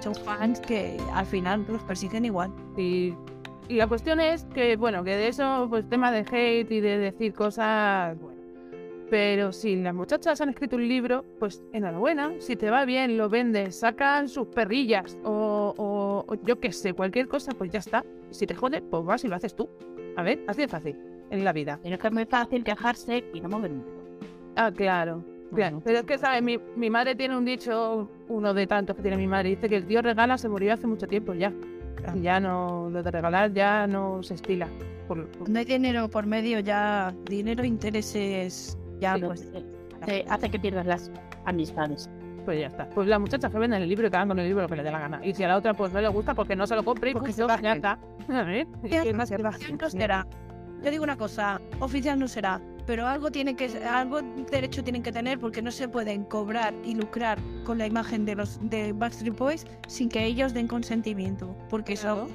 [0.00, 2.52] son fans que al final los persiguen igual.
[2.76, 3.14] Y,
[3.68, 6.98] y la cuestión es que, bueno, que de eso, pues tema de hate y de
[6.98, 8.31] decir cosas, bueno.
[9.12, 13.28] Pero si las muchachas han escrito un libro, pues enhorabuena, si te va bien, lo
[13.28, 18.02] vendes, sacan sus perrillas o, o- o yo qué sé, cualquier cosa, pues ya está.
[18.30, 19.68] Si te jode, pues vas y lo haces tú.
[20.16, 20.96] A ver, así de fácil
[21.28, 21.78] en la vida.
[21.82, 23.92] Pero es que es muy fácil quejarse y no mover un dedo.
[24.56, 25.22] Ah, claro.
[25.84, 26.42] Pero es que, ¿sabes?
[26.42, 29.76] Mi, mi madre tiene un dicho, uno de tantos que tiene mi madre, dice que
[29.76, 31.52] el tío regala se murió hace mucho tiempo ya.
[32.22, 34.68] Ya no, lo de regalar ya no se estila.
[35.06, 39.42] Por- por- No hay dinero por medio, ya dinero, intereses, ya pues.
[39.52, 39.64] eh,
[40.00, 41.10] hace, hace que pierdas las
[41.44, 42.08] amistades.
[42.44, 42.88] Pues ya está.
[42.90, 44.76] Pues las muchachas que venden el libro y que hagan con el libro lo que
[44.76, 45.24] le dé la gana.
[45.24, 47.12] Y si a la otra pues no le gusta, porque no se lo compre y
[47.12, 47.98] Porque pues se ya está.
[48.28, 48.66] A ver,
[49.88, 50.26] será.
[50.82, 55.12] Yo digo una cosa, oficial no será, pero algo tiene que algo derecho tienen que
[55.12, 59.38] tener porque no se pueden cobrar y lucrar con la imagen de los de Backstreet
[59.38, 62.26] Boys sin que ellos den consentimiento, porque eso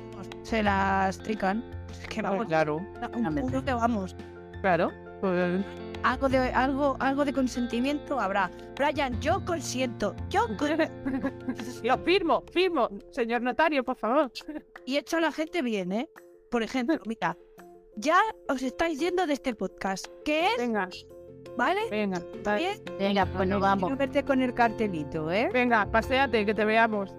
[0.43, 1.61] se las trican.
[1.91, 2.77] Es que vamos, Claro,
[3.13, 4.15] un puro que vamos.
[4.61, 4.91] claro.
[5.19, 5.65] Pues,
[6.07, 8.49] Algo de algo algo de consentimiento habrá.
[8.77, 10.47] Brian, yo consiento, yo
[11.83, 12.87] yo firmo, firmo.
[13.11, 14.31] Señor notario, por favor.
[14.85, 16.09] y a la gente bien, ¿eh?
[16.49, 17.37] Por ejemplo, mira,
[17.97, 20.57] ya os estáis yendo de este podcast, ¿qué es?
[20.57, 20.87] Venga,
[21.57, 21.81] ¿Vale?
[21.91, 22.21] venga.
[22.97, 23.89] Venga, pues nos vamos.
[23.89, 25.49] Quiero verte con el cartelito, ¿eh?
[25.51, 27.13] venga, paséate, que te veamos.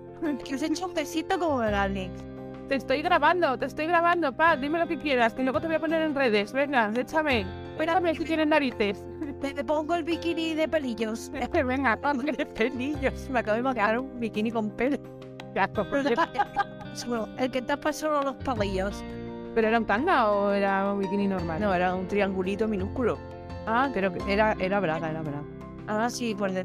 [0.46, 2.24] Que os he hecho un besito como el Alex.
[2.68, 5.76] Te estoy grabando, te estoy grabando, pa, dime lo que quieras, que luego te voy
[5.76, 6.54] a poner en redes.
[6.54, 7.67] Venga, échame.
[7.78, 9.04] Espérame si tienes narices.
[9.42, 11.30] Me me pongo el bikini de pelillos.
[11.52, 13.28] Venga, ponme de pelillos.
[13.30, 14.98] Me acabo de imaginar un bikini con pelo.
[16.94, 19.02] Solo- El que tapa solo los pelillos.
[19.54, 21.60] ¿Pero era un tanga o era un bikini normal?
[21.60, 23.18] No, era un triangulito minúsculo.
[23.66, 25.42] Ah, Pero era, era braga, era braga.
[25.86, 26.64] Ah, sí, por de...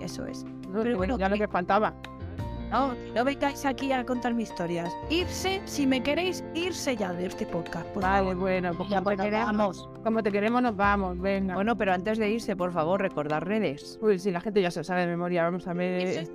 [0.00, 0.44] Eso es.
[0.68, 1.94] no, pero bueno, ya lo que- que faltaba.
[2.74, 4.92] No, no vengáis aquí a contar mis historias.
[5.08, 7.86] Irse, si me queréis, irse ya de este podcast.
[7.90, 8.36] por Vale, favor.
[8.36, 9.88] bueno, pues Ya, como te queremos, vamos.
[10.02, 11.54] como te queremos nos vamos, venga.
[11.54, 13.96] Bueno, pero antes de irse, por favor, recordar redes.
[14.02, 16.26] Uy, si la gente ya se sabe de memoria, vamos a ver.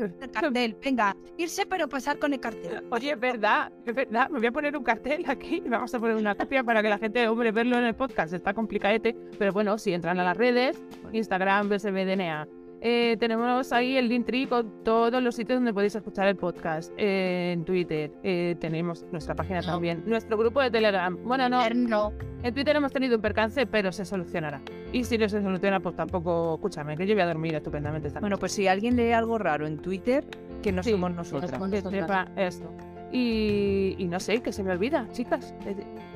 [0.00, 2.82] el cartel, venga, irse pero pasar con el cartel.
[2.90, 4.28] Oye, es verdad, es verdad.
[4.30, 6.98] Me voy a poner un cartel aquí vamos a poner una copia para que la
[6.98, 8.32] gente, hombre, verlo en el podcast.
[8.32, 10.76] Está complicadete, pero bueno, si entran a las redes,
[11.12, 12.48] Instagram, BSBDNA.
[12.86, 16.92] Eh, tenemos ahí el Linktree con todos los sitios donde podéis escuchar el podcast.
[16.98, 19.66] Eh, en Twitter eh, tenemos nuestra página No.
[19.68, 20.02] también.
[20.04, 21.16] Nuestro grupo de Telegram.
[21.24, 22.12] Bueno, no, No.
[22.42, 24.60] en Twitter hemos tenido un percance, pero se solucionará.
[24.92, 28.20] Y si no se soluciona, pues tampoco, escúchame, que yo voy a dormir estupendamente esta
[28.20, 30.22] Bueno, pues si alguien lee algo raro en Twitter,
[30.62, 31.70] que no Sí, somos nos nosotras.
[31.70, 32.70] Que sepa esto.
[33.16, 35.54] Y, y no sé, que se me olvida, chicas.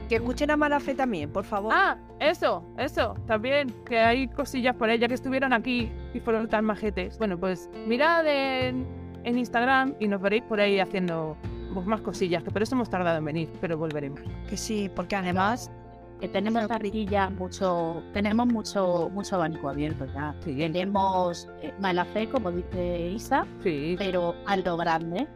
[0.08, 1.72] Que escuchen a Mala Fe también, por favor.
[1.72, 6.64] Ah, eso, eso, también, que hay cosillas por ya que estuvieron aquí y fueron tan
[6.64, 7.16] majetes.
[7.18, 8.84] Bueno, pues mirad en,
[9.22, 11.36] en Instagram y nos veréis por ahí haciendo
[11.72, 14.20] pues, más cosillas, que por eso hemos tardado en venir, pero volveremos.
[14.48, 15.70] Que sí, porque además
[16.20, 20.34] Que tenemos parrilla, mucho, tenemos mucho, mucho abanico abierto ya.
[20.40, 25.28] Sí, Tenemos eh, mala fe, como dice Isa, sí, pero a lo grande.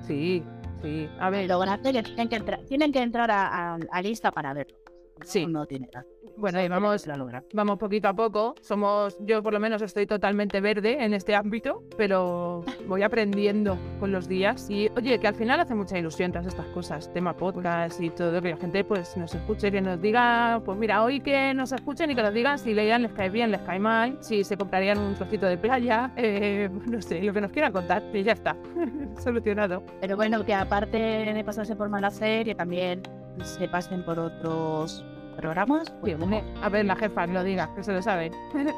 [0.00, 0.44] sí,
[0.82, 1.08] sí.
[1.18, 4.30] A ver, lo grande que tienen que entrar, tienen que entrar a, a, a lista
[4.30, 4.76] para verlo.
[5.24, 5.46] Sí.
[5.46, 6.11] No tiene gracia.
[6.36, 7.06] Bueno, ahí vamos,
[7.52, 8.54] vamos poquito a poco.
[8.60, 14.12] Somos, yo por lo menos estoy totalmente verde en este ámbito, pero voy aprendiendo con
[14.12, 14.68] los días.
[14.70, 18.40] Y oye, que al final hace mucha ilusión todas estas cosas, tema podcast y todo,
[18.40, 22.10] que la gente pues nos escuche, que nos diga, pues mira, hoy que nos escuchen
[22.10, 24.98] y que nos digan si leían, les cae bien, les cae mal, si se comprarían
[24.98, 28.56] un trocito de playa, eh, no sé, lo que nos quieran contar, y ya está,
[29.22, 29.82] solucionado.
[30.00, 33.02] Pero bueno, que aparte de pasarse por mala fe, que también
[33.42, 35.90] se pasen por otros programas.
[36.00, 38.32] pues, hombre, a ver, la jefa lo diga, que se lo saben.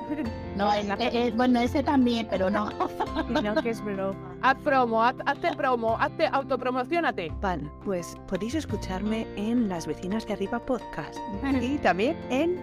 [0.57, 2.69] No, es- eh, eh, bueno, ese también, pero no.
[3.43, 4.15] no que es broma.
[4.43, 7.33] Haz promo, haz, hazte promo, hazte autopromocionate.
[7.41, 11.17] Vale, pues podéis escucharme en Las Vecinas de Arriba Podcast
[11.61, 12.55] y también en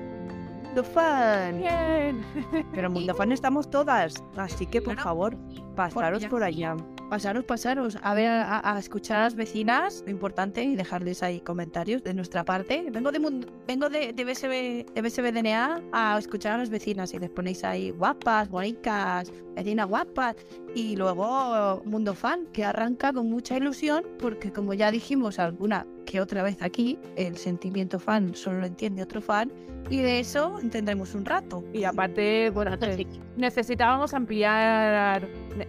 [0.63, 1.57] Mundo Fan.
[1.59, 2.25] Bien.
[2.73, 5.09] Pero en Mundo Fan estamos todas, así que por Claro.
[5.09, 5.37] favor,
[5.75, 6.75] pasaros por allá.
[7.11, 12.01] Pasaros, pasaros, a ver, a, escuchar a las vecinas, lo importante, y dejarles ahí comentarios
[12.05, 12.85] de nuestra parte.
[12.89, 13.19] Vengo de
[13.67, 17.91] vengo de, de de BSB DNA a escuchar a las vecinas y les ponéis ahí
[17.91, 20.37] guapas, bonitas, vecinas guapas.
[20.73, 26.21] Y luego Mundo Fan, que arranca con mucha ilusión, porque como ya dijimos alguna que
[26.21, 29.51] otra vez aquí, el sentimiento fan solo lo entiende otro fan,
[29.91, 31.65] y de eso tendremos un rato.
[31.73, 35.27] Y aparte, bueno, eh, necesitábamos ampliar,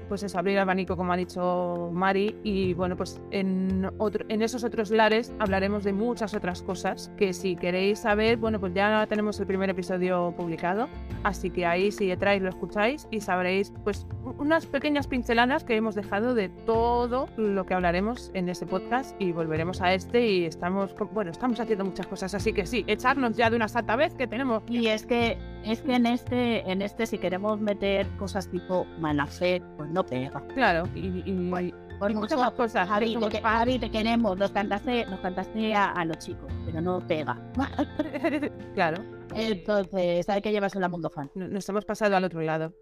[0.09, 4.43] pues eso, abrir el abanico, como ha dicho Mari, y bueno, pues en, otro, en
[4.43, 9.05] esos otros lares hablaremos de muchas otras cosas que si queréis saber, bueno, pues ya
[9.09, 10.89] tenemos el primer episodio publicado,
[11.25, 14.07] así que ahí si entráis lo escucháis y sabréis, pues,
[14.39, 19.33] unas pequeñas pinceladas que hemos dejado de todo lo que hablaremos en ese podcast y
[19.33, 23.51] volveremos a este y estamos, bueno, estamos haciendo muchas cosas, así que sí, echarnos ya
[23.51, 27.07] de una santa vez que tenemos Y es que, es que en este, en este,
[27.07, 30.41] si queremos meter cosas tipo mala fe, pues no pega.
[30.55, 32.89] Claro, y, y- Por y muchas más cosas.
[32.89, 33.41] Javi, te.
[33.41, 37.39] Javi, te queremos, nos cantaste, nos cantaste a, a los chicos, pero no pega.
[38.75, 39.03] claro,
[39.35, 41.31] Entonces, hay que llevarse la mundo fan.
[41.35, 42.73] no- nos hemos pasado al otro lado.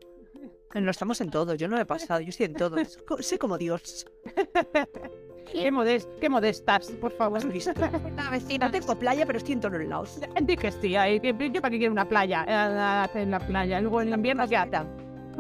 [0.75, 2.77] No estamos en todo, yo no he pasado, yo estoy en todo.
[3.21, 4.07] Sé como Dios.
[5.53, 7.41] Qué, modest, qué modestas, por favor.
[8.17, 10.21] La vecina, tengo playa, pero estoy en todos lados.
[10.43, 14.01] Di que sí, ahí, yo para qué quiero una playa, eh, en la playa, luego
[14.03, 14.79] en invierno ¿qué hace?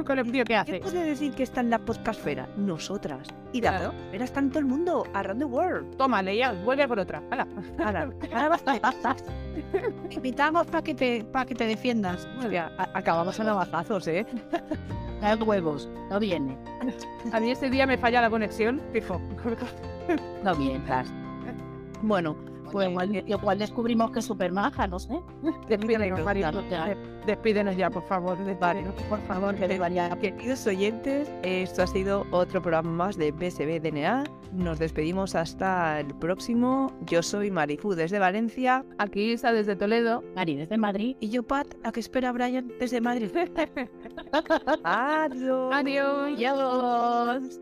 [0.05, 0.81] Con el frío ¿qué ¿Qué hace?
[0.81, 2.49] puede decir que está en la podcastfera?
[2.57, 3.29] Nosotras.
[3.53, 3.91] Y la Claro.
[3.93, 5.97] podcastfera está en todo el mundo, around the world.
[5.97, 7.23] Tómale ya, vuelve por otra.
[7.31, 7.47] Ahora,
[8.33, 8.63] ahora vas
[9.05, 9.17] a
[10.09, 12.27] Te invitamos para que te, para que te defiendas.
[12.39, 14.27] Hostia, a- acabamos a navajazos, ¿eh?
[15.21, 15.87] Trae huevos.
[16.09, 16.57] No viene.
[17.33, 19.21] A mí ese día me falla la conexión, fijo.
[20.45, 20.83] No vienes.
[22.03, 22.35] Bueno,
[22.73, 25.21] Pues igual, igual descubrimos que es súper maja, no sé.
[25.69, 26.51] Despídenos, María.
[26.53, 26.97] No te-
[27.27, 28.39] Despídenos ya, por favor.
[28.59, 28.81] Vale.
[28.83, 28.95] despídenos.
[29.09, 30.09] Por favor, que debería.
[30.19, 34.25] queridos oyentes, esto ha sido otro programa más de BSB DNA.
[34.53, 36.91] Nos despedimos hasta el próximo.
[37.07, 38.85] Yo soy Marifu desde Valencia.
[38.99, 40.23] Aquí está desde Toledo.
[40.35, 41.17] Mari, desde Madrid.
[41.21, 43.31] Y yo, Pat, a que espera Brian desde Madrid.
[44.85, 45.75] Adiós.
[45.75, 46.33] Adiós.
[46.39, 47.61] Adiós.